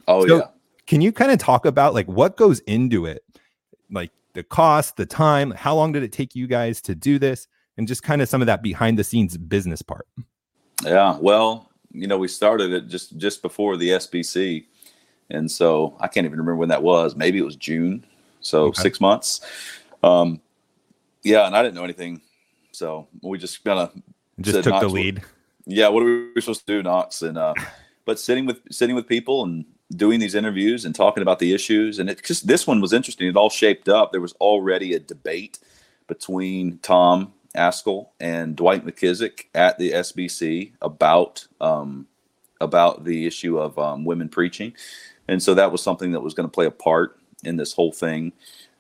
oh 0.09 0.27
so 0.27 0.37
yeah 0.39 0.47
can 0.89 1.01
you 1.01 1.13
kind 1.13 1.31
of 1.31 1.39
talk 1.39 1.65
about 1.65 1.95
like 1.95 2.07
what 2.07 2.37
goes 2.37 2.59
into 2.61 3.07
it 3.07 3.23
like 3.91 4.11
the 4.35 4.43
cost 4.43 4.97
the 4.97 5.07
time 5.07 5.53
how 5.53 5.75
long 5.75 5.93
did 5.93 6.03
it 6.03 6.13
take 6.13 6.35
you 6.35 6.49
guys 6.49 6.81
to 6.81 6.95
do 6.95 7.19
this 7.19 7.47
and 7.77 7.87
just 7.87 8.03
kind 8.03 8.21
of 8.21 8.29
some 8.29 8.41
of 8.41 8.47
that 8.47 8.63
behind 8.63 8.99
the 8.99 9.05
scenes 9.05 9.37
business 9.37 9.83
part 9.83 10.09
yeah 10.85 11.17
well 11.21 11.69
you 11.93 12.07
know, 12.07 12.19
we 12.19 12.29
started 12.29 12.73
it 12.73 12.89
just 12.89 13.17
just 13.17 13.43
before 13.43 13.77
the 13.77 13.91
SBC, 13.91 14.67
and 15.31 15.51
so 15.51 15.97
I 16.01 16.09
can't 16.09 16.25
even 16.25 16.39
remember 16.39 16.57
when 16.57 16.69
that 16.69 16.83
was. 16.83 17.17
Maybe 17.17 17.39
it 17.39 17.45
was 17.45 17.57
June, 17.57 18.05
so 18.41 18.67
okay. 18.67 18.83
six 18.83 19.01
months. 19.01 19.41
Um, 20.03 20.41
yeah, 21.23 21.47
and 21.47 21.57
I 21.57 21.63
didn't 21.63 21.75
know 21.75 21.85
anything, 21.85 22.21
so 22.73 23.09
we 23.23 23.39
just 23.39 23.65
kind 23.65 23.81
of 23.81 23.93
just 24.41 24.63
took 24.63 24.73
Knox, 24.73 24.83
the 24.83 24.89
lead. 24.89 25.23
Yeah, 25.67 25.89
what 25.89 26.03
are 26.03 26.31
we 26.35 26.41
supposed 26.41 26.67
to 26.67 26.67
do, 26.67 26.83
Knox? 26.83 27.23
And 27.23 27.39
uh, 27.39 27.55
but 28.05 28.19
sitting 28.19 28.47
with 28.47 28.61
sitting 28.71 28.95
with 28.95 29.07
people 29.07 29.45
and 29.45 29.65
doing 29.97 30.21
these 30.21 30.35
interviews 30.35 30.85
and 30.85 30.95
talking 30.95 31.23
about 31.23 31.39
the 31.39 31.55
issues, 31.55 31.99
and 31.99 32.11
it 32.11 32.23
just 32.23 32.47
this 32.47 32.67
one 32.67 32.81
was 32.81 32.93
interesting. 32.93 33.29
It 33.29 33.37
all 33.37 33.51
shaped 33.51 33.89
up. 33.89 34.13
There 34.13 34.21
was 34.21 34.35
already 34.35 34.95
a 34.95 34.99
debate 34.99 35.59
between 36.07 36.79
Tom 36.79 37.33
Ascol 37.57 38.09
and 38.21 38.57
Dwight 38.57 38.87
McKissic 38.87 39.45
at 39.55 39.79
the 39.79 39.93
SBC 39.93 40.73
about 40.83 41.47
um, 41.61 42.07
about 42.61 43.05
the 43.05 43.27
issue 43.27 43.59
of 43.59 43.79
um, 43.79 44.05
women 44.05 44.29
preaching, 44.29 44.75
and 45.27 45.43
so 45.43 45.55
that 45.55 45.73
was 45.73 45.83
something 45.83 46.13
that 46.13 46.21
was 46.21 46.35
going 46.35 46.49
to 46.49 46.53
play 46.53 46.67
a 46.67 46.71
part 46.71 47.19
in 47.45 47.57
this 47.57 47.73
whole 47.73 47.93
thing. 47.93 48.33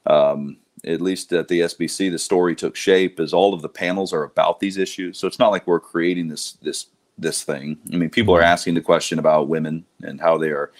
Um, 0.06 0.58
at 0.84 1.00
least 1.00 1.32
at 1.32 1.48
the 1.48 1.60
SBC, 1.60 2.10
the 2.10 2.18
story 2.18 2.54
took 2.54 2.76
shape 2.76 3.18
as 3.18 3.32
all 3.32 3.52
of 3.52 3.62
the 3.62 3.68
panels 3.68 4.12
are 4.12 4.22
about 4.22 4.60
these 4.60 4.76
issues. 4.76 5.18
So 5.18 5.26
it's 5.26 5.38
not 5.38 5.50
like 5.50 5.66
we're 5.66 5.80
creating 5.80 6.28
this 6.28 6.52
this 6.62 6.86
this 7.16 7.42
thing. 7.42 7.78
I 7.92 7.96
mean, 7.96 8.10
people 8.10 8.34
are 8.34 8.40
mm-hmm. 8.40 8.52
asking 8.52 8.74
the 8.74 8.80
question 8.80 9.18
about 9.18 9.48
women 9.48 9.84
and 10.02 10.20
how 10.20 10.38
they 10.38 10.50
are 10.50 10.70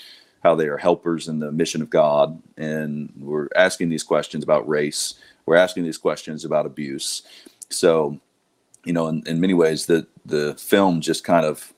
how 0.43 0.55
they 0.55 0.69
are 0.69 0.77
helpers 0.79 1.29
in 1.29 1.41
the 1.41 1.53
mission 1.53 1.83
of 1.83 1.91
God, 1.91 2.41
and 2.57 3.13
we're 3.19 3.49
asking 3.57 3.89
these 3.89 4.05
questions 4.05 4.45
about 4.45 4.69
race. 4.69 5.15
We're 5.47 5.57
asking 5.57 5.85
these 5.85 5.99
questions 5.99 6.45
about 6.45 6.67
abuse. 6.67 7.23
So, 7.71 8.21
you 8.85 8.93
know, 8.93 9.09
in, 9.09 9.23
in 9.27 9.41
many 9.41 9.55
ways, 9.55 9.87
the 9.87 10.07
the 10.25 10.55
film 10.55 11.01
just 11.01 11.25
kind 11.25 11.45
of 11.45 11.73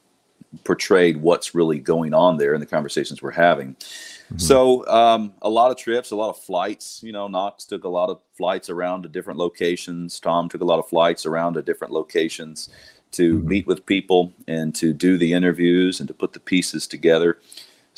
portrayed 0.64 1.18
what's 1.18 1.54
really 1.54 1.78
going 1.78 2.12
on 2.12 2.36
there 2.36 2.54
in 2.54 2.60
the 2.60 2.66
conversations 2.66 3.22
we're 3.22 3.30
having. 3.30 3.74
Mm-hmm. 3.74 4.38
So, 4.38 4.86
um, 4.88 5.32
a 5.42 5.48
lot 5.48 5.70
of 5.70 5.76
trips, 5.76 6.10
a 6.10 6.16
lot 6.16 6.30
of 6.30 6.38
flights. 6.38 7.00
You 7.02 7.12
know, 7.12 7.28
Knox 7.28 7.64
took 7.64 7.84
a 7.84 7.88
lot 7.88 8.10
of 8.10 8.20
flights 8.36 8.68
around 8.68 9.02
to 9.02 9.08
different 9.08 9.38
locations. 9.38 10.20
Tom 10.20 10.48
took 10.48 10.60
a 10.60 10.64
lot 10.64 10.78
of 10.78 10.88
flights 10.88 11.24
around 11.26 11.54
to 11.54 11.62
different 11.62 11.92
locations 11.92 12.68
to 13.12 13.38
mm-hmm. 13.38 13.48
meet 13.48 13.66
with 13.66 13.86
people 13.86 14.32
and 14.46 14.74
to 14.76 14.92
do 14.92 15.18
the 15.18 15.32
interviews 15.32 16.00
and 16.00 16.08
to 16.08 16.14
put 16.14 16.32
the 16.32 16.40
pieces 16.40 16.86
together. 16.86 17.38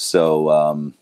So, 0.03 0.51
um, 0.51 0.95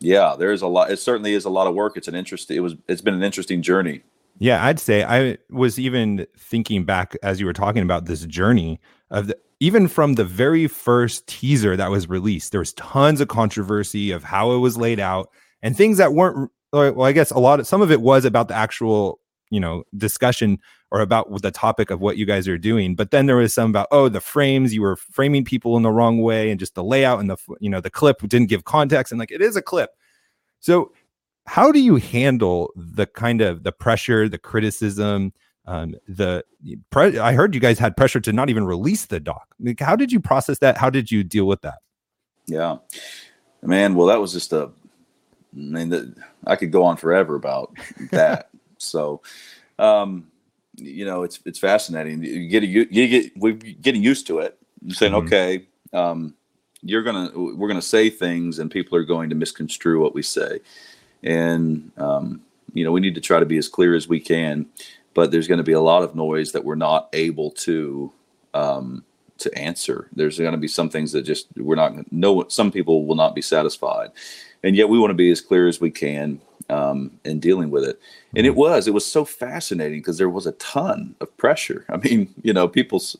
yeah, 0.00 0.36
there's 0.38 0.62
a 0.62 0.66
lot. 0.66 0.90
It 0.90 0.98
certainly 0.98 1.34
is 1.34 1.44
a 1.44 1.50
lot 1.50 1.66
of 1.66 1.74
work. 1.74 1.96
It's 1.96 2.08
an 2.08 2.14
interest. 2.14 2.50
It 2.50 2.60
was. 2.60 2.74
It's 2.88 3.00
been 3.00 3.14
an 3.14 3.22
interesting 3.22 3.62
journey 3.62 4.02
yeah, 4.38 4.64
I'd 4.64 4.78
say 4.78 5.02
I 5.02 5.38
was 5.50 5.78
even 5.78 6.26
thinking 6.36 6.84
back 6.84 7.16
as 7.22 7.40
you 7.40 7.46
were 7.46 7.52
talking 7.52 7.82
about 7.82 8.04
this 8.04 8.24
journey 8.26 8.80
of 9.10 9.28
the, 9.28 9.38
even 9.60 9.88
from 9.88 10.14
the 10.14 10.24
very 10.24 10.66
first 10.66 11.26
teaser 11.26 11.76
that 11.76 11.90
was 11.90 12.08
released, 12.08 12.52
there 12.52 12.60
was 12.60 12.74
tons 12.74 13.20
of 13.20 13.28
controversy 13.28 14.10
of 14.10 14.24
how 14.24 14.52
it 14.52 14.58
was 14.58 14.76
laid 14.76 15.00
out 15.00 15.30
and 15.62 15.76
things 15.76 15.98
that 15.98 16.12
weren't. 16.12 16.50
Well, 16.72 17.04
I 17.04 17.12
guess 17.12 17.30
a 17.30 17.38
lot 17.38 17.60
of 17.60 17.66
some 17.66 17.80
of 17.80 17.90
it 17.90 18.02
was 18.02 18.26
about 18.26 18.48
the 18.48 18.54
actual, 18.54 19.20
you 19.50 19.60
know, 19.60 19.84
discussion 19.96 20.58
or 20.90 21.00
about 21.00 21.42
the 21.42 21.50
topic 21.50 21.90
of 21.90 22.00
what 22.00 22.16
you 22.16 22.24
guys 22.24 22.46
are 22.46 22.58
doing. 22.58 22.94
But 22.94 23.10
then 23.10 23.26
there 23.26 23.36
was 23.36 23.52
some 23.52 23.70
about 23.70 23.88
oh, 23.90 24.08
the 24.08 24.20
frames 24.20 24.72
you 24.72 24.82
were 24.82 24.96
framing 24.96 25.44
people 25.44 25.76
in 25.76 25.82
the 25.82 25.90
wrong 25.90 26.20
way 26.20 26.50
and 26.50 26.60
just 26.60 26.74
the 26.74 26.84
layout 26.84 27.20
and 27.20 27.30
the 27.30 27.36
you 27.60 27.70
know 27.70 27.80
the 27.80 27.90
clip 27.90 28.20
didn't 28.28 28.48
give 28.48 28.64
context 28.64 29.12
and 29.12 29.18
like 29.18 29.32
it 29.32 29.42
is 29.42 29.56
a 29.56 29.62
clip. 29.62 29.90
So 30.60 30.92
how 31.46 31.70
do 31.70 31.80
you 31.80 31.96
handle 31.96 32.72
the 32.74 33.06
kind 33.06 33.40
of 33.40 33.62
the 33.62 33.72
pressure, 33.72 34.28
the 34.28 34.38
criticism, 34.38 35.32
um, 35.66 35.96
the 36.08 36.44
pre- 36.90 37.18
I 37.18 37.32
heard 37.32 37.54
you 37.54 37.60
guys 37.60 37.78
had 37.78 37.96
pressure 37.96 38.20
to 38.20 38.32
not 38.32 38.50
even 38.50 38.64
release 38.64 39.06
the 39.06 39.18
doc. 39.18 39.48
Like, 39.58 39.80
how 39.80 39.96
did 39.96 40.12
you 40.12 40.20
process 40.20 40.58
that? 40.58 40.78
How 40.78 40.90
did 40.90 41.10
you 41.10 41.24
deal 41.24 41.46
with 41.46 41.62
that? 41.62 41.78
Yeah, 42.46 42.76
man. 43.62 43.94
Well, 43.94 44.06
that 44.06 44.20
was 44.20 44.32
just 44.32 44.52
a. 44.52 44.70
I 45.54 45.58
mean, 45.58 45.88
the, 45.88 46.14
I 46.46 46.54
could 46.54 46.70
go 46.70 46.84
on 46.84 46.96
forever 46.96 47.34
about 47.34 47.74
that. 48.10 48.50
so, 48.78 49.22
um, 49.78 50.28
you 50.76 51.04
know, 51.04 51.22
it's 51.22 51.40
it's 51.44 51.58
fascinating. 51.58 52.22
You 52.22 52.48
get 52.48 52.62
you, 52.62 52.86
you 52.90 53.08
get 53.08 53.36
we're 53.36 53.52
getting 53.52 54.02
used 54.02 54.26
to 54.28 54.40
it. 54.40 54.58
You're 54.82 54.94
saying, 54.94 55.12
mm-hmm. 55.12 55.26
okay, 55.26 55.66
um, 55.92 56.34
you're 56.82 57.02
gonna 57.02 57.30
we're 57.34 57.68
gonna 57.68 57.82
say 57.82 58.10
things 58.10 58.58
and 58.58 58.70
people 58.70 58.96
are 58.96 59.04
going 59.04 59.30
to 59.30 59.36
misconstrue 59.36 60.00
what 60.00 60.14
we 60.14 60.22
say 60.22 60.60
and 61.22 61.90
um, 61.96 62.40
you 62.72 62.84
know 62.84 62.92
we 62.92 63.00
need 63.00 63.14
to 63.14 63.20
try 63.20 63.38
to 63.40 63.46
be 63.46 63.58
as 63.58 63.68
clear 63.68 63.94
as 63.94 64.08
we 64.08 64.20
can 64.20 64.66
but 65.14 65.30
there's 65.30 65.48
going 65.48 65.58
to 65.58 65.64
be 65.64 65.72
a 65.72 65.80
lot 65.80 66.02
of 66.02 66.14
noise 66.14 66.52
that 66.52 66.64
we're 66.64 66.74
not 66.74 67.08
able 67.12 67.50
to 67.50 68.12
um, 68.54 69.04
to 69.38 69.52
answer 69.58 70.08
there's 70.14 70.38
going 70.38 70.52
to 70.52 70.58
be 70.58 70.68
some 70.68 70.88
things 70.88 71.12
that 71.12 71.22
just 71.22 71.48
we're 71.56 71.74
not 71.74 72.10
no 72.12 72.46
some 72.48 72.70
people 72.70 73.04
will 73.06 73.16
not 73.16 73.34
be 73.34 73.42
satisfied 73.42 74.10
and 74.62 74.76
yet 74.76 74.88
we 74.88 74.98
want 74.98 75.10
to 75.10 75.14
be 75.14 75.30
as 75.30 75.40
clear 75.40 75.68
as 75.68 75.80
we 75.80 75.90
can 75.90 76.40
um, 76.68 77.12
in 77.24 77.38
dealing 77.38 77.70
with 77.70 77.84
it 77.84 78.00
and 78.34 78.46
it 78.46 78.50
mm-hmm. 78.50 78.60
was 78.60 78.88
it 78.88 78.94
was 78.94 79.06
so 79.06 79.24
fascinating 79.24 80.00
because 80.00 80.18
there 80.18 80.30
was 80.30 80.46
a 80.46 80.52
ton 80.52 81.14
of 81.20 81.36
pressure 81.36 81.84
i 81.90 81.96
mean 81.96 82.32
you 82.42 82.52
know 82.52 82.66
people's 82.66 83.16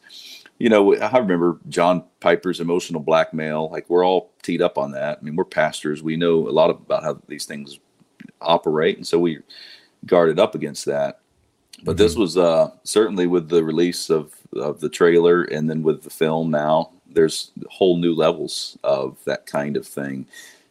you 0.59 0.71
know, 0.71 0.97
I 0.97 1.19
remember 1.19 1.59
John 1.69 2.05
Piper's 2.21 2.61
emotional 2.61 3.01
blackmail. 3.01 3.69
Like 3.71 3.89
we're 3.91 4.07
all 4.07 4.33
teed 4.43 4.63
up 4.63 4.79
on 4.79 4.93
that. 4.93 5.19
I 5.21 5.25
mean, 5.25 5.37
we're 5.37 5.45
pastors. 5.45 6.03
We 6.03 6.17
know 6.17 6.49
a 6.49 6.51
lot 6.51 6.71
about 6.71 7.03
how 7.03 7.21
these 7.29 7.45
things 7.45 7.79
operate, 8.41 8.97
and 8.97 9.07
so 9.07 9.19
we 9.19 9.41
guarded 10.07 10.39
up 10.39 10.55
against 10.55 10.87
that. 10.87 11.21
But 11.85 11.93
mm-hmm. 11.93 12.03
this 12.03 12.17
was 12.17 12.37
uh, 12.39 12.71
certainly 12.85 13.27
with 13.27 13.49
the 13.49 13.63
release 13.63 14.09
of 14.09 14.35
of 14.55 14.81
the 14.81 14.89
trailer, 14.89 15.43
and 15.45 15.69
then 15.69 15.83
with 15.83 16.03
the 16.03 16.11
film 16.11 16.51
now, 16.51 16.91
there's 17.07 17.51
whole 17.69 17.99
new 17.99 18.15
levels 18.15 18.79
of 18.83 19.19
that 19.25 19.45
kind 19.45 19.77
of 19.77 19.87
thing, 19.87 20.27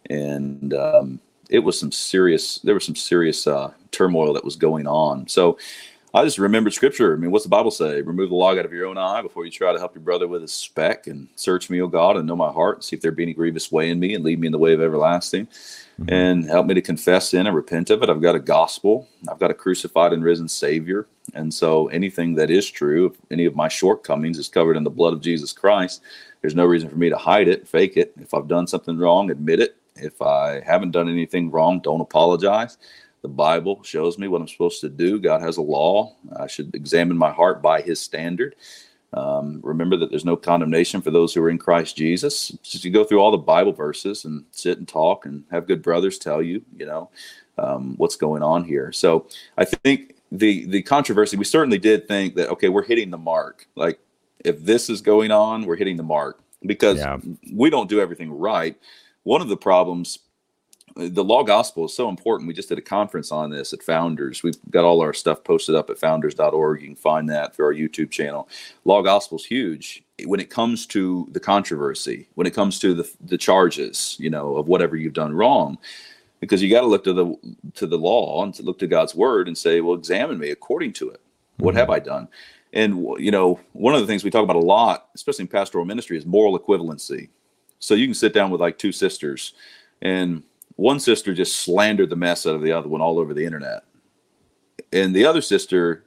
and 0.09 0.73
um, 0.73 1.19
it 1.49 1.59
was 1.59 1.79
some 1.79 1.91
serious. 1.91 2.59
There 2.59 2.73
was 2.73 2.85
some 2.85 2.95
serious 2.95 3.47
uh, 3.47 3.71
turmoil 3.91 4.33
that 4.33 4.45
was 4.45 4.55
going 4.55 4.87
on. 4.87 5.27
So 5.27 5.57
I 6.13 6.23
just 6.23 6.37
remembered 6.37 6.73
scripture. 6.73 7.13
I 7.13 7.17
mean, 7.17 7.29
what's 7.31 7.43
the 7.43 7.49
Bible 7.49 7.71
say? 7.71 8.01
Remove 8.01 8.29
the 8.29 8.35
log 8.35 8.57
out 8.57 8.63
of 8.63 8.71
your 8.71 8.87
own 8.87 8.97
eye 8.97 9.21
before 9.21 9.43
you 9.43 9.51
try 9.51 9.73
to 9.73 9.79
help 9.79 9.95
your 9.95 10.01
brother 10.01 10.29
with 10.29 10.43
a 10.43 10.47
speck, 10.47 11.07
and 11.07 11.27
search 11.35 11.69
me, 11.69 11.81
O 11.81 11.87
God, 11.87 12.15
and 12.15 12.25
know 12.25 12.37
my 12.37 12.53
heart, 12.53 12.77
and 12.77 12.83
see 12.85 12.95
if 12.95 13.01
there 13.01 13.11
be 13.11 13.23
any 13.23 13.33
grievous 13.33 13.69
way 13.69 13.89
in 13.89 13.99
me, 13.99 14.15
and 14.15 14.23
lead 14.23 14.39
me 14.39 14.47
in 14.47 14.53
the 14.53 14.57
way 14.57 14.73
of 14.73 14.79
everlasting, 14.79 15.45
mm-hmm. 15.45 16.09
and 16.09 16.45
help 16.45 16.67
me 16.67 16.73
to 16.73 16.81
confess 16.81 17.31
sin 17.31 17.47
and 17.47 17.53
repent 17.55 17.89
of 17.89 18.01
it. 18.01 18.09
I've 18.09 18.21
got 18.21 18.33
a 18.33 18.39
gospel. 18.39 19.09
I've 19.29 19.39
got 19.39 19.51
a 19.51 19.53
crucified 19.53 20.13
and 20.13 20.23
risen 20.23 20.47
Savior, 20.47 21.05
and 21.33 21.53
so 21.53 21.87
anything 21.87 22.35
that 22.35 22.49
is 22.49 22.71
true, 22.71 23.07
if 23.07 23.17
any 23.29 23.43
of 23.43 23.57
my 23.57 23.67
shortcomings, 23.67 24.39
is 24.39 24.47
covered 24.47 24.77
in 24.77 24.85
the 24.85 24.89
blood 24.89 25.11
of 25.11 25.19
Jesus 25.19 25.51
Christ. 25.51 26.01
There's 26.39 26.55
no 26.55 26.63
reason 26.63 26.89
for 26.89 26.95
me 26.95 27.09
to 27.09 27.17
hide 27.17 27.49
it, 27.49 27.67
fake 27.67 27.97
it. 27.97 28.13
If 28.21 28.33
I've 28.33 28.47
done 28.47 28.67
something 28.67 28.97
wrong, 28.97 29.31
admit 29.31 29.59
it. 29.59 29.75
If 29.95 30.21
I 30.21 30.61
haven't 30.61 30.91
done 30.91 31.09
anything 31.09 31.51
wrong, 31.51 31.79
don't 31.79 32.01
apologize. 32.01 32.77
The 33.21 33.29
Bible 33.29 33.81
shows 33.83 34.17
me 34.17 34.27
what 34.27 34.41
I'm 34.41 34.47
supposed 34.47 34.81
to 34.81 34.89
do. 34.89 35.19
God 35.19 35.41
has 35.41 35.57
a 35.57 35.61
law. 35.61 36.15
I 36.37 36.47
should 36.47 36.75
examine 36.75 37.17
my 37.17 37.31
heart 37.31 37.61
by 37.61 37.81
His 37.81 37.99
standard. 37.99 38.55
Um, 39.13 39.61
remember 39.63 39.95
that 39.97 40.09
there's 40.09 40.25
no 40.25 40.35
condemnation 40.35 41.01
for 41.01 41.09
those 41.09 41.33
who 41.33 41.41
are 41.41 41.49
in 41.49 41.57
Christ 41.57 41.95
Jesus. 41.95 42.49
Just 42.61 42.83
you 42.83 42.91
go 42.91 43.05
through 43.05 43.19
all 43.19 43.31
the 43.31 43.37
Bible 43.37 43.71
verses 43.71 44.25
and 44.25 44.43
sit 44.51 44.77
and 44.77 44.87
talk 44.87 45.25
and 45.25 45.45
have 45.51 45.67
good 45.67 45.81
brothers 45.81 46.19
tell 46.19 46.41
you, 46.41 46.61
you 46.75 46.85
know, 46.85 47.09
um, 47.57 47.95
what's 47.95 48.17
going 48.17 48.43
on 48.43 48.65
here. 48.65 48.91
So 48.91 49.27
I 49.57 49.65
think 49.65 50.15
the 50.31 50.65
the 50.65 50.81
controversy. 50.81 51.37
We 51.37 51.45
certainly 51.45 51.77
did 51.77 52.07
think 52.07 52.35
that 52.35 52.49
okay, 52.49 52.69
we're 52.69 52.83
hitting 52.83 53.09
the 53.09 53.17
mark. 53.17 53.67
Like 53.75 53.99
if 54.39 54.59
this 54.61 54.89
is 54.89 55.01
going 55.01 55.31
on, 55.31 55.65
we're 55.65 55.77
hitting 55.77 55.97
the 55.97 56.03
mark 56.03 56.41
because 56.65 56.97
yeah. 56.97 57.17
we 57.53 57.69
don't 57.69 57.89
do 57.89 57.99
everything 57.99 58.31
right. 58.31 58.77
One 59.25 59.41
of 59.41 59.49
the 59.49 59.57
problems 59.57 60.19
the 60.95 61.23
law 61.23 61.43
gospel 61.43 61.85
is 61.85 61.93
so 61.93 62.07
important. 62.07 62.47
We 62.47 62.53
just 62.53 62.69
did 62.69 62.77
a 62.77 62.81
conference 62.81 63.31
on 63.31 63.49
this 63.49 63.73
at 63.73 63.83
Founders. 63.83 64.43
We've 64.43 64.57
got 64.69 64.85
all 64.85 65.01
our 65.01 65.13
stuff 65.13 65.43
posted 65.43 65.75
up 65.75 65.89
at 65.89 65.97
founders.org. 65.97 66.81
You 66.81 66.87
can 66.87 66.95
find 66.95 67.29
that 67.29 67.53
through 67.53 67.65
our 67.65 67.73
YouTube 67.73 68.11
channel. 68.11 68.47
Law 68.85 69.01
gospel 69.01 69.37
is 69.37 69.45
huge 69.45 70.03
when 70.23 70.39
it 70.39 70.49
comes 70.49 70.85
to 70.87 71.27
the 71.31 71.39
controversy, 71.39 72.29
when 72.35 72.47
it 72.47 72.53
comes 72.53 72.79
to 72.79 72.93
the, 72.93 73.11
the 73.25 73.37
charges, 73.37 74.15
you 74.19 74.29
know, 74.29 74.55
of 74.55 74.67
whatever 74.67 74.95
you've 74.95 75.13
done 75.13 75.33
wrong, 75.33 75.77
because 76.39 76.63
you 76.63 76.69
got 76.69 76.81
to 76.81 76.87
look 76.87 77.03
to 77.03 77.13
the 77.13 77.35
to 77.73 77.87
the 77.87 77.97
law 77.97 78.41
and 78.43 78.53
to 78.53 78.63
look 78.63 78.79
to 78.79 78.87
God's 78.87 79.15
word 79.15 79.49
and 79.49 79.57
say, 79.57 79.81
well, 79.81 79.95
examine 79.95 80.37
me 80.37 80.51
according 80.51 80.93
to 80.93 81.09
it. 81.09 81.19
What 81.57 81.75
have 81.75 81.89
I 81.89 81.99
done? 81.99 82.29
And 82.71 83.05
you 83.19 83.31
know, 83.31 83.59
one 83.73 83.95
of 83.95 84.01
the 84.01 84.07
things 84.07 84.23
we 84.23 84.29
talk 84.29 84.43
about 84.43 84.55
a 84.55 84.59
lot, 84.59 85.09
especially 85.13 85.43
in 85.43 85.49
pastoral 85.49 85.83
ministry, 85.83 86.17
is 86.17 86.25
moral 86.25 86.57
equivalency. 86.57 87.29
So 87.79 87.93
you 87.93 88.07
can 88.07 88.13
sit 88.13 88.33
down 88.33 88.51
with 88.51 88.61
like 88.61 88.77
two 88.77 88.91
sisters 88.91 89.53
and 90.01 90.43
one 90.75 90.99
sister 90.99 91.33
just 91.33 91.57
slandered 91.57 92.09
the 92.09 92.15
mess 92.15 92.45
out 92.45 92.55
of 92.55 92.61
the 92.61 92.71
other 92.71 92.89
one 92.89 93.01
all 93.01 93.19
over 93.19 93.33
the 93.33 93.45
internet. 93.45 93.83
And 94.91 95.15
the 95.15 95.25
other 95.25 95.41
sister 95.41 96.03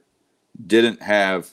didn't 0.65 1.01
have 1.01 1.49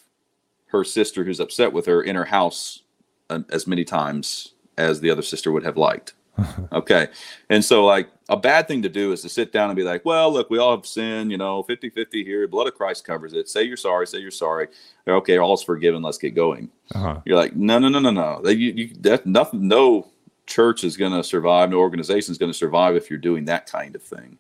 her 0.66 0.84
sister 0.84 1.24
who's 1.24 1.40
upset 1.40 1.72
with 1.72 1.86
her 1.86 2.02
in 2.02 2.16
her 2.16 2.24
house 2.24 2.82
um, 3.30 3.46
as 3.50 3.66
many 3.66 3.84
times 3.84 4.52
as 4.76 5.00
the 5.00 5.10
other 5.10 5.22
sister 5.22 5.50
would 5.52 5.64
have 5.64 5.76
liked. 5.76 6.14
okay. 6.72 7.08
And 7.48 7.64
so, 7.64 7.84
like, 7.84 8.08
a 8.28 8.36
bad 8.36 8.66
thing 8.66 8.82
to 8.82 8.88
do 8.88 9.12
is 9.12 9.22
to 9.22 9.28
sit 9.28 9.52
down 9.52 9.70
and 9.70 9.76
be 9.76 9.82
like, 9.82 10.04
well, 10.04 10.32
look, 10.32 10.50
we 10.50 10.58
all 10.58 10.74
have 10.76 10.86
sin, 10.86 11.30
you 11.30 11.38
know, 11.38 11.62
50 11.62 11.90
50 11.90 12.24
here. 12.24 12.48
Blood 12.48 12.66
of 12.66 12.74
Christ 12.74 13.04
covers 13.04 13.32
it. 13.32 13.48
Say 13.48 13.62
you're 13.62 13.76
sorry. 13.76 14.06
Say 14.06 14.18
you're 14.18 14.30
sorry. 14.30 14.68
Okay. 15.06 15.38
All's 15.38 15.62
forgiven. 15.62 16.02
Let's 16.02 16.18
get 16.18 16.34
going. 16.34 16.70
Uh-huh. 16.94 17.20
You're 17.24 17.36
like, 17.36 17.54
no, 17.54 17.78
no, 17.78 17.88
no, 17.88 17.98
no, 17.98 18.10
no. 18.10 18.48
You, 18.48 18.72
you, 18.72 18.94
that, 19.00 19.26
nothing, 19.26 19.68
no 19.68 20.08
church 20.46 20.84
is 20.84 20.96
going 20.96 21.12
to 21.12 21.24
survive, 21.24 21.70
no 21.70 21.78
organization 21.78 22.32
is 22.32 22.38
going 22.38 22.52
to 22.52 22.56
survive 22.56 22.96
if 22.96 23.10
you're 23.10 23.18
doing 23.18 23.44
that 23.46 23.66
kind 23.66 23.94
of 23.94 24.02
thing. 24.02 24.38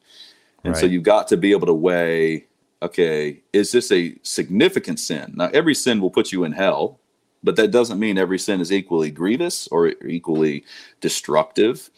And 0.64 0.74
right. 0.74 0.80
so 0.80 0.86
you've 0.86 1.02
got 1.02 1.28
to 1.28 1.36
be 1.36 1.52
able 1.52 1.66
to 1.66 1.74
weigh 1.74 2.46
okay, 2.82 3.42
is 3.52 3.72
this 3.72 3.90
a 3.90 4.16
significant 4.22 5.00
sin? 5.00 5.32
Now, 5.36 5.50
every 5.52 5.74
sin 5.74 6.00
will 6.00 6.10
put 6.10 6.32
you 6.32 6.44
in 6.44 6.52
hell, 6.52 7.00
but 7.42 7.56
that 7.56 7.70
doesn't 7.70 7.98
mean 7.98 8.18
every 8.18 8.38
sin 8.38 8.60
is 8.60 8.72
equally 8.72 9.10
grievous 9.10 9.68
or 9.68 9.88
equally 10.06 10.64
destructive. 11.00 11.90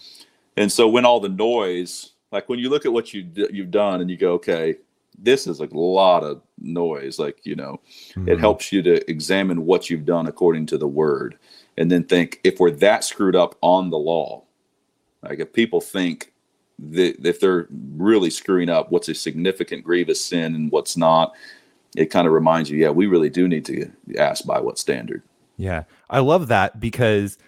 And 0.59 0.71
so 0.73 0.89
when 0.89 1.05
all 1.05 1.21
the 1.21 1.29
noise, 1.29 2.13
like 2.33 2.49
when 2.49 2.59
you 2.59 2.69
look 2.69 2.85
at 2.85 2.93
what 2.93 3.15
you 3.15 3.29
you've 3.51 3.71
done 3.71 4.01
and 4.01 4.11
you 4.11 4.17
go, 4.17 4.33
okay, 4.33 4.77
this 5.19 5.47
is 5.47 5.61
a 5.61 5.69
lot 5.73 6.23
of 6.25 6.43
noise, 6.61 7.19
like, 7.19 7.45
you 7.45 7.57
know, 7.57 7.81
mm-hmm. 8.11 8.29
it 8.29 8.39
helps 8.39 8.73
you 8.73 8.83
to 8.83 9.11
examine 9.11 9.67
what 9.67 9.89
you've 9.89 10.05
done 10.05 10.27
according 10.27 10.67
to 10.67 10.79
the 10.79 10.89
word 10.89 11.39
and 11.79 11.93
then 11.93 12.03
think 12.03 12.41
if 12.43 12.59
we're 12.59 12.73
that 12.73 13.05
screwed 13.05 13.37
up 13.37 13.55
on 13.61 13.91
the 13.91 13.99
law, 13.99 14.43
like 15.23 15.39
if 15.39 15.53
people 15.53 15.81
think 15.81 16.33
that 16.81 17.25
if 17.25 17.39
they're 17.39 17.69
really 17.97 18.31
screwing 18.31 18.69
up, 18.69 18.91
what's 18.91 19.09
a 19.09 19.15
significant 19.15 19.85
grievous 19.85 20.25
sin 20.25 20.57
and 20.57 20.73
what's 20.73 20.97
not, 20.97 21.35
it 21.97 22.07
kind 22.07 22.27
of 22.27 22.33
reminds 22.33 22.69
you, 22.69 22.79
yeah, 22.79 22.91
we 22.91 23.07
really 23.07 23.31
do 23.31 23.47
need 23.47 23.65
to 23.65 23.91
ask 24.19 24.45
by 24.45 24.59
what 24.59 24.77
standard. 24.79 25.23
Yeah, 25.57 25.85
I 26.11 26.19
love 26.19 26.49
that 26.49 26.81
because. 26.81 27.39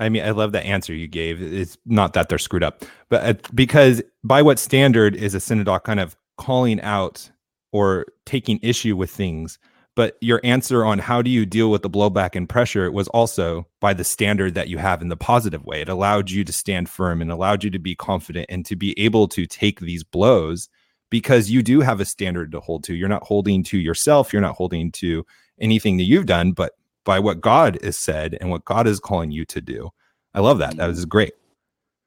I 0.00 0.08
mean, 0.08 0.24
I 0.24 0.30
love 0.30 0.52
the 0.52 0.64
answer 0.64 0.94
you 0.94 1.06
gave. 1.06 1.40
It's 1.40 1.78
not 1.86 2.14
that 2.14 2.28
they're 2.28 2.38
screwed 2.38 2.64
up, 2.64 2.84
but 3.08 3.24
uh, 3.24 3.50
because 3.54 4.02
by 4.24 4.42
what 4.42 4.58
standard 4.58 5.14
is 5.14 5.34
a 5.34 5.38
cinedoc 5.38 5.84
kind 5.84 6.00
of 6.00 6.16
calling 6.36 6.80
out 6.80 7.30
or 7.72 8.06
taking 8.24 8.58
issue 8.62 8.96
with 8.96 9.10
things 9.10 9.58
but 9.96 10.16
your 10.20 10.40
answer 10.44 10.84
on 10.84 10.98
how 10.98 11.20
do 11.20 11.30
you 11.30 11.44
deal 11.44 11.70
with 11.70 11.82
the 11.82 11.90
blowback 11.90 12.34
and 12.34 12.48
pressure 12.48 12.90
was 12.90 13.08
also 13.08 13.66
by 13.80 13.92
the 13.92 14.04
standard 14.04 14.54
that 14.54 14.68
you 14.68 14.78
have 14.78 15.02
in 15.02 15.08
the 15.08 15.16
positive 15.16 15.64
way. 15.64 15.82
It 15.82 15.88
allowed 15.88 16.30
you 16.30 16.44
to 16.44 16.52
stand 16.52 16.88
firm 16.88 17.20
and 17.20 17.30
allowed 17.30 17.64
you 17.64 17.70
to 17.70 17.78
be 17.78 17.94
confident 17.94 18.46
and 18.48 18.64
to 18.66 18.76
be 18.76 18.98
able 18.98 19.28
to 19.28 19.46
take 19.46 19.80
these 19.80 20.04
blows 20.04 20.68
because 21.10 21.50
you 21.50 21.62
do 21.62 21.80
have 21.80 22.00
a 22.00 22.04
standard 22.04 22.52
to 22.52 22.60
hold 22.60 22.84
to. 22.84 22.94
You're 22.94 23.08
not 23.08 23.24
holding 23.24 23.64
to 23.64 23.78
yourself, 23.78 24.32
you're 24.32 24.40
not 24.40 24.54
holding 24.54 24.92
to 24.92 25.26
anything 25.60 25.96
that 25.96 26.04
you've 26.04 26.26
done, 26.26 26.52
but 26.52 26.72
by 27.04 27.18
what 27.18 27.40
God 27.40 27.78
has 27.82 27.96
said 27.96 28.36
and 28.40 28.50
what 28.50 28.64
God 28.64 28.86
is 28.86 29.00
calling 29.00 29.30
you 29.30 29.44
to 29.46 29.60
do. 29.60 29.90
I 30.34 30.40
love 30.40 30.58
that. 30.58 30.76
That 30.76 30.86
was 30.86 31.04
great. 31.04 31.32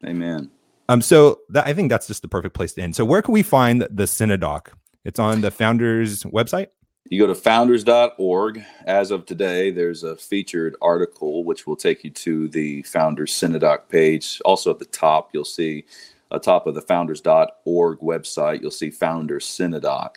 Amen. 0.06 0.50
Um, 0.90 1.02
so 1.02 1.40
that, 1.50 1.66
I 1.66 1.74
think 1.74 1.90
that's 1.90 2.08
just 2.08 2.22
the 2.22 2.28
perfect 2.28 2.56
place 2.56 2.74
to 2.74 2.82
end. 2.82 2.96
So 2.96 3.06
where 3.06 3.22
can 3.22 3.34
we 3.34 3.44
find 3.44 3.82
the 3.82 4.04
Cinedoc? 4.04 4.68
It's 5.06 5.20
on 5.20 5.42
the 5.42 5.52
founders 5.52 6.24
website. 6.24 6.68
You 7.10 7.20
go 7.20 7.28
to 7.28 7.36
founders.org. 7.36 8.64
As 8.86 9.12
of 9.12 9.26
today, 9.26 9.72
there's 9.72 10.04
a 10.04 10.16
featured 10.16 10.76
article 10.82 11.44
which 11.44 11.68
will 11.68 11.76
take 11.76 12.04
you 12.04 12.10
to 12.12 12.48
the 12.48 12.82
Founders 12.84 13.34
Cinedoc 13.34 13.90
page. 13.90 14.42
Also 14.46 14.72
at 14.72 14.80
the 14.80 14.86
top, 14.86 15.30
you'll 15.34 15.44
see 15.44 15.86
atop 16.34 16.68
of 16.68 16.76
the 16.76 16.82
founders.org 16.82 18.00
website, 18.00 18.62
you'll 18.62 18.72
see 18.72 18.90
Founders 18.90 19.46
Cinedoc. 19.46 20.16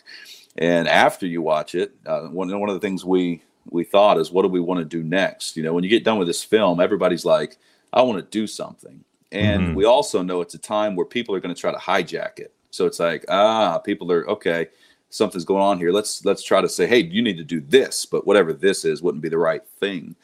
And 0.57 0.87
after 0.87 1.27
you 1.27 1.41
watch 1.41 1.75
it, 1.75 1.93
uh, 2.05 2.21
one, 2.21 2.57
one 2.59 2.69
of 2.69 2.73
the 2.73 2.79
things 2.79 3.05
we 3.05 3.43
we 3.71 3.83
thought 3.83 4.17
is 4.17 4.31
what 4.31 4.43
do 4.43 4.47
we 4.47 4.59
want 4.59 4.79
to 4.79 4.85
do 4.85 5.03
next? 5.03 5.57
You 5.57 5.63
know, 5.63 5.73
when 5.73 5.83
you 5.83 5.89
get 5.89 6.03
done 6.03 6.17
with 6.17 6.27
this 6.27 6.43
film, 6.43 6.79
everybody's 6.79 7.25
like, 7.25 7.57
I 7.93 8.01
want 8.01 8.19
to 8.19 8.29
do 8.39 8.47
something. 8.47 9.03
And 9.31 9.61
mm-hmm. 9.61 9.73
we 9.75 9.85
also 9.85 10.21
know 10.21 10.41
it's 10.41 10.53
a 10.53 10.59
time 10.59 10.95
where 10.95 11.05
people 11.05 11.35
are 11.35 11.39
going 11.39 11.53
to 11.53 11.59
try 11.59 11.71
to 11.71 11.77
hijack 11.77 12.39
it. 12.39 12.53
So 12.71 12.85
it's 12.85 12.99
like, 12.99 13.25
ah, 13.29 13.79
people 13.79 14.11
are 14.11 14.29
okay 14.29 14.67
something's 15.09 15.45
going 15.45 15.61
on 15.63 15.77
here. 15.77 15.91
Let's 15.91 16.23
let's 16.25 16.43
try 16.43 16.61
to 16.61 16.69
say, 16.69 16.87
hey, 16.87 17.03
you 17.03 17.21
need 17.21 17.37
to 17.37 17.43
do 17.43 17.61
this, 17.61 18.05
but 18.05 18.25
whatever 18.27 18.53
this 18.53 18.85
is 18.85 19.01
wouldn't 19.01 19.23
be 19.23 19.29
the 19.29 19.37
right 19.37 19.65
thing. 19.79 20.15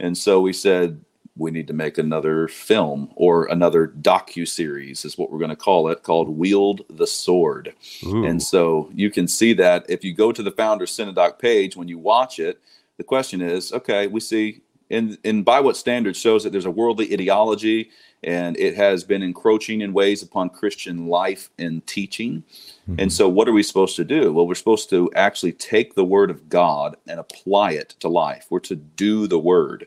And 0.00 0.16
so 0.16 0.40
we 0.40 0.52
said 0.52 1.00
we 1.36 1.50
need 1.50 1.66
to 1.66 1.72
make 1.72 1.98
another 1.98 2.48
film 2.48 3.10
or 3.14 3.46
another 3.46 3.88
docu 3.88 4.46
series 4.46 5.04
is 5.04 5.18
what 5.18 5.30
we're 5.30 5.38
going 5.38 5.50
to 5.50 5.56
call 5.56 5.88
it 5.88 6.02
called 6.02 6.28
wield 6.28 6.82
the 6.90 7.06
sword 7.06 7.74
Ooh. 8.04 8.24
and 8.24 8.42
so 8.42 8.90
you 8.94 9.10
can 9.10 9.28
see 9.28 9.52
that 9.52 9.84
if 9.88 10.04
you 10.04 10.14
go 10.14 10.32
to 10.32 10.42
the 10.42 10.50
founder 10.50 10.86
cinedoc 10.86 11.38
page 11.38 11.76
when 11.76 11.88
you 11.88 11.98
watch 11.98 12.38
it 12.38 12.60
the 12.96 13.04
question 13.04 13.40
is 13.40 13.72
okay 13.72 14.06
we 14.06 14.20
see 14.20 14.60
and 14.90 15.18
and 15.24 15.44
by 15.44 15.60
what 15.60 15.76
standards 15.76 16.18
shows 16.18 16.44
that 16.44 16.50
there's 16.50 16.66
a 16.66 16.70
worldly 16.70 17.12
ideology 17.12 17.90
and 18.26 18.56
it 18.58 18.74
has 18.74 19.04
been 19.04 19.22
encroaching 19.22 19.82
in 19.82 19.92
ways 19.92 20.22
upon 20.22 20.50
Christian 20.50 21.06
life 21.06 21.50
and 21.58 21.86
teaching. 21.86 22.42
Mm-hmm. 22.88 23.00
And 23.00 23.12
so, 23.12 23.28
what 23.28 23.48
are 23.48 23.52
we 23.52 23.62
supposed 23.62 23.96
to 23.96 24.04
do? 24.04 24.32
Well, 24.32 24.46
we're 24.46 24.54
supposed 24.54 24.90
to 24.90 25.10
actually 25.14 25.52
take 25.52 25.94
the 25.94 26.04
Word 26.04 26.30
of 26.30 26.48
God 26.48 26.96
and 27.06 27.20
apply 27.20 27.72
it 27.72 27.90
to 28.00 28.08
life. 28.08 28.46
We're 28.50 28.60
to 28.60 28.76
do 28.76 29.26
the 29.26 29.38
Word. 29.38 29.86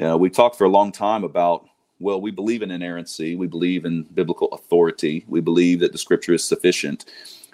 Uh, 0.00 0.16
we 0.16 0.30
talked 0.30 0.56
for 0.56 0.64
a 0.64 0.70
long 0.70 0.92
time 0.92 1.24
about 1.24 1.66
well, 2.00 2.20
we 2.20 2.30
believe 2.30 2.62
in 2.62 2.70
inerrancy, 2.70 3.34
we 3.34 3.48
believe 3.48 3.84
in 3.84 4.04
biblical 4.04 4.46
authority, 4.48 5.24
we 5.26 5.40
believe 5.40 5.80
that 5.80 5.90
the 5.90 5.98
Scripture 5.98 6.32
is 6.32 6.44
sufficient 6.44 7.06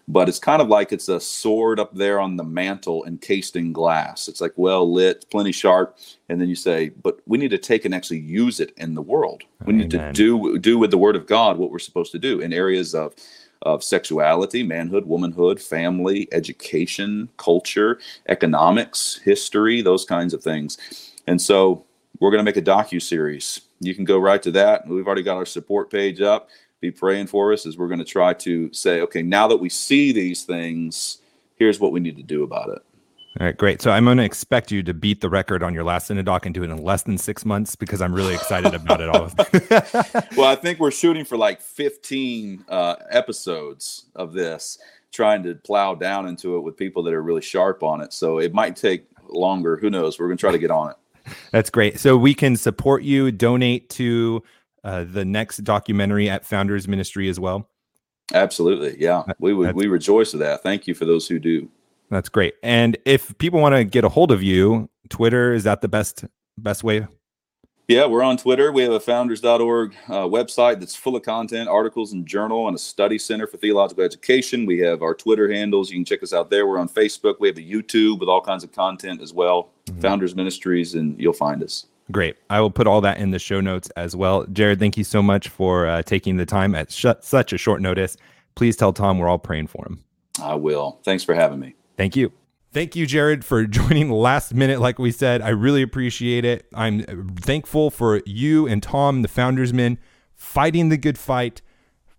but 0.07 0.29
it's 0.29 0.39
kind 0.39 0.61
of 0.61 0.69
like 0.69 0.93
it's 0.93 1.09
a 1.09 1.21
sword 1.21 1.81
up 1.81 1.95
there 1.95 2.21
on 2.21 2.37
the 2.37 2.45
mantle 2.45 3.05
encased 3.07 3.57
in 3.57 3.73
glass. 3.73 4.29
It's 4.29 4.41
like 4.41 4.53
well 4.57 4.91
lit, 4.91 5.25
plenty 5.31 5.53
sharp, 5.53 5.97
and 6.29 6.41
then 6.41 6.49
you 6.49 6.55
say, 6.55 6.91
but 6.91 7.21
we 7.27 7.39
need 7.39 7.51
to 7.51 7.59
take 7.59 7.85
and 7.85 7.95
actually 7.95 8.21
use 8.21 8.61
it 8.61 8.73
in 8.77 8.95
the 8.95 9.03
world. 9.03 9.45
We 9.65 9.73
Amen. 9.73 9.79
need 9.79 9.91
to 9.93 10.13
do 10.13 10.59
do 10.59 10.79
with 10.79 10.91
the 10.91 10.99
Word 10.99 11.17
of 11.17 11.27
God 11.27 11.57
what 11.57 11.71
we're 11.71 11.79
supposed 11.79 12.13
to 12.13 12.19
do 12.19 12.41
in 12.41 12.53
areas 12.53 12.95
of 12.95 13.15
of 13.63 13.83
sexuality, 13.83 14.63
manhood, 14.63 15.07
womanhood, 15.07 15.59
family, 15.61 16.29
education, 16.33 17.31
culture, 17.39 17.99
economics, 18.29 19.21
history, 19.25 19.81
those 19.81 20.05
kinds 20.05 20.35
of 20.35 20.43
things. 20.43 20.77
And 21.27 21.41
so 21.41 21.87
we're 22.25 22.31
going 22.31 22.39
to 22.39 22.45
make 22.45 22.57
a 22.57 22.63
docu 22.63 23.03
series. 23.03 23.61
You 23.81 23.95
can 23.95 24.05
go 24.05 24.19
right 24.19 24.43
to 24.43 24.51
that. 24.53 24.87
We've 24.89 25.07
already 25.07 25.23
got 25.23 25.37
our 25.37 25.45
support 25.45 25.91
page 25.91 26.23
up 26.23 26.49
be 26.81 26.91
praying 26.91 27.27
for 27.27 27.53
us 27.53 27.67
as 27.67 27.79
we're 27.79 27.89
going 27.89 27.99
to 27.99 28.05
try 28.05 28.35
to 28.35 28.73
say, 28.73 29.01
okay, 29.01 29.23
now 29.23 29.47
that 29.49 29.57
we 29.57 29.69
see 29.69 30.13
these 30.13 30.43
things, 30.45 31.19
here's 31.57 31.81
what 31.81 31.93
we 31.93 32.01
need 32.01 32.17
to 32.17 32.23
do 32.23 32.43
about 32.43 32.69
it. 32.69 32.83
All 33.41 33.47
right, 33.47 33.57
great. 33.57 33.83
So 33.83 33.91
I'm 33.91 34.05
going 34.05 34.19
to 34.19 34.25
expect 34.25 34.71
you 34.71 34.83
to 34.85 34.95
beat 34.95 35.21
the 35.21 35.29
record 35.29 35.63
on 35.63 35.75
your 35.75 35.83
last 35.83 36.11
Cinedoc 36.11 36.45
and 36.45 36.55
do 36.55 36.63
it 36.63 36.71
in 36.71 36.83
less 36.83 37.03
than 37.03 37.19
six 37.19 37.45
months 37.45 37.75
because 37.75 38.01
I'm 38.01 38.15
really 38.15 38.35
excited 38.35 38.75
about 38.75 39.01
it 39.01 39.09
all. 39.09 39.31
well, 40.37 40.49
I 40.49 40.55
think 40.55 40.79
we're 40.79 40.91
shooting 40.91 41.25
for 41.25 41.37
like 41.37 41.61
15 41.61 42.65
uh, 42.69 42.97
episodes 43.11 44.07
of 44.15 44.33
this, 44.33 44.79
trying 45.11 45.43
to 45.43 45.55
plow 45.57 45.95
down 45.95 46.27
into 46.27 46.57
it 46.57 46.61
with 46.61 46.77
people 46.77 47.03
that 47.03 47.13
are 47.13 47.23
really 47.23 47.43
sharp 47.43 47.83
on 47.83 48.01
it. 48.01 48.13
So 48.13 48.39
it 48.39 48.55
might 48.55 48.77
take 48.77 49.07
longer. 49.29 49.77
Who 49.77 49.91
knows? 49.91 50.19
We're 50.19 50.29
going 50.29 50.39
to 50.39 50.41
try 50.41 50.53
to 50.53 50.59
get 50.59 50.71
on 50.71 50.91
it. 50.91 50.97
That's 51.53 51.71
great. 51.71 51.99
So 51.99 52.17
we 52.17 52.35
can 52.35 52.57
support 52.57 53.03
you, 53.03 53.33
donate 53.33 53.89
to 53.91 54.43
uh, 54.85 55.05
the 55.05 55.25
next 55.25 55.59
documentary 55.59 56.29
at 56.29 56.45
Founders 56.45 56.87
Ministry 56.87 57.29
as 57.29 57.41
well? 57.41 57.69
Absolutely. 58.33 58.97
Yeah. 58.99 59.23
We 59.39 59.55
would, 59.55 59.75
we 59.75 59.87
rejoice 59.87 60.33
with 60.33 60.41
that. 60.41 60.63
Thank 60.63 60.87
you 60.87 60.95
for 60.95 61.05
those 61.05 61.29
who 61.29 61.39
do. 61.39 61.69
That's 62.11 62.29
great. 62.29 62.55
And 62.63 62.97
if 63.05 63.37
people 63.39 63.61
want 63.61 63.75
to 63.75 63.85
get 63.85 64.05
a 64.05 64.09
hold 64.09 64.31
of 64.31 64.43
you, 64.43 64.89
Twitter, 65.09 65.53
is 65.53 65.65
that 65.65 65.81
the 65.81 65.89
best 65.89 66.25
best 66.59 66.85
way? 66.85 67.07
Yeah, 67.87 68.07
we're 68.07 68.23
on 68.23 68.39
Twitter. 68.39 68.73
We 68.73 68.83
have 68.83 68.93
a 68.93 69.01
founders.org 69.01 69.95
uh, 70.09 70.13
website 70.25 70.81
that's 70.81 70.97
full 70.97 71.17
of 71.17 71.23
content, 71.23 71.69
articles, 71.69 72.15
and 72.15 72.27
journal, 72.27 72.67
and 72.67 72.75
a 72.75 72.79
study 72.79 73.19
center 73.19 73.47
for 73.47 73.59
theological 73.59 74.03
education. 74.03 74.65
We 74.65 74.79
have 74.79 75.03
our 75.03 75.15
Twitter 75.15 75.53
handles. 75.53 75.91
You 75.91 75.99
can 75.99 76.07
check 76.07 76.23
us 76.23 76.33
out 76.33 76.49
there. 76.49 76.67
We're 76.67 76.79
on 76.79 76.89
Facebook. 76.89 77.37
We 77.41 77.49
have 77.49 77.59
a 77.59 77.61
YouTube 77.61 78.21
with 78.21 78.29
all 78.31 78.41
kinds 78.41 78.65
of 78.65 78.73
content 78.73 79.21
as 79.21 79.35
well. 79.35 79.69
Mm-hmm. 79.87 80.01
Founders 80.01 80.35
Ministries, 80.35 80.95
and 80.95 81.21
you'll 81.21 81.35
find 81.35 81.63
us. 81.63 81.85
Great. 82.11 82.37
I 82.49 82.61
will 82.61 82.71
put 82.71 82.87
all 82.87 83.03
that 83.03 83.19
in 83.19 83.33
the 83.33 83.39
show 83.39 83.61
notes 83.61 83.91
as 83.97 84.17
well. 84.17 84.47
Jared, 84.47 84.79
thank 84.79 84.97
you 84.97 85.05
so 85.05 85.23
much 85.23 85.49
for 85.49 85.87
uh, 85.87 86.03
taking 86.03 86.39
the 86.39 86.47
time 86.47 86.75
at 86.75 86.91
sh- 86.91 87.07
such 87.21 87.53
a 87.53 87.59
short 87.59 87.83
notice. 87.83 88.17
Please 88.55 88.77
tell 88.77 88.95
Tom 88.95 89.19
we're 89.19 89.29
all 89.29 89.39
praying 89.39 89.67
for 89.67 89.85
him. 89.87 90.03
I 90.43 90.55
will. 90.55 91.01
Thanks 91.05 91.23
for 91.23 91.35
having 91.35 91.61
me. 91.61 91.75
Thank 91.97 92.17
you. 92.17 92.33
Thank 92.75 92.97
you, 92.97 93.07
Jared, 93.07 93.45
for 93.45 93.65
joining 93.69 94.11
last 94.11 94.53
minute. 94.53 94.81
Like 94.81 94.99
we 94.99 95.13
said, 95.13 95.41
I 95.41 95.51
really 95.51 95.81
appreciate 95.81 96.45
it. 96.45 96.67
I'm 96.75 97.03
uh, 97.03 97.41
thankful 97.41 97.91
for 97.91 98.21
you 98.27 98.67
and 98.67 98.83
Tom, 98.83 99.23
the 99.23 99.29
founders 99.29 99.73
men, 99.73 99.97
fighting 100.35 100.89
the 100.89 100.97
good 100.97 101.17
fight, 101.17 101.63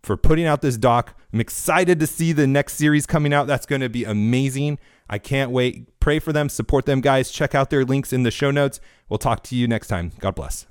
for 0.02 0.15
putting 0.15 0.46
out 0.46 0.62
this 0.62 0.78
doc. 0.78 1.20
I'm 1.34 1.41
excited 1.41 2.00
to 2.00 2.08
see 2.08 2.32
the 2.32 2.48
next 2.48 2.76
series 2.76 3.06
coming 3.06 3.34
out. 3.34 3.48
That's 3.48 3.65
going 3.65 3.82
to 3.82 3.89
be 3.89 4.06
amazing. 4.06 4.80
I 5.10 5.18
can't 5.18 5.52
wait. 5.52 6.00
Pray 6.00 6.20
for 6.20 6.32
them, 6.32 6.48
support 6.48 6.86
them, 6.86 7.02
guys. 7.02 7.32
Check 7.32 7.54
out 7.54 7.70
their 7.70 7.84
links 7.84 8.13
in 8.13 8.24
the 8.24 8.32
show 8.32 8.50
notes. 8.50 8.80
We'll 9.10 9.18
talk 9.18 9.44
to 9.44 9.56
you 9.56 9.68
next 9.68 9.88
time. 9.88 10.13
God 10.20 10.36
bless. 10.36 10.68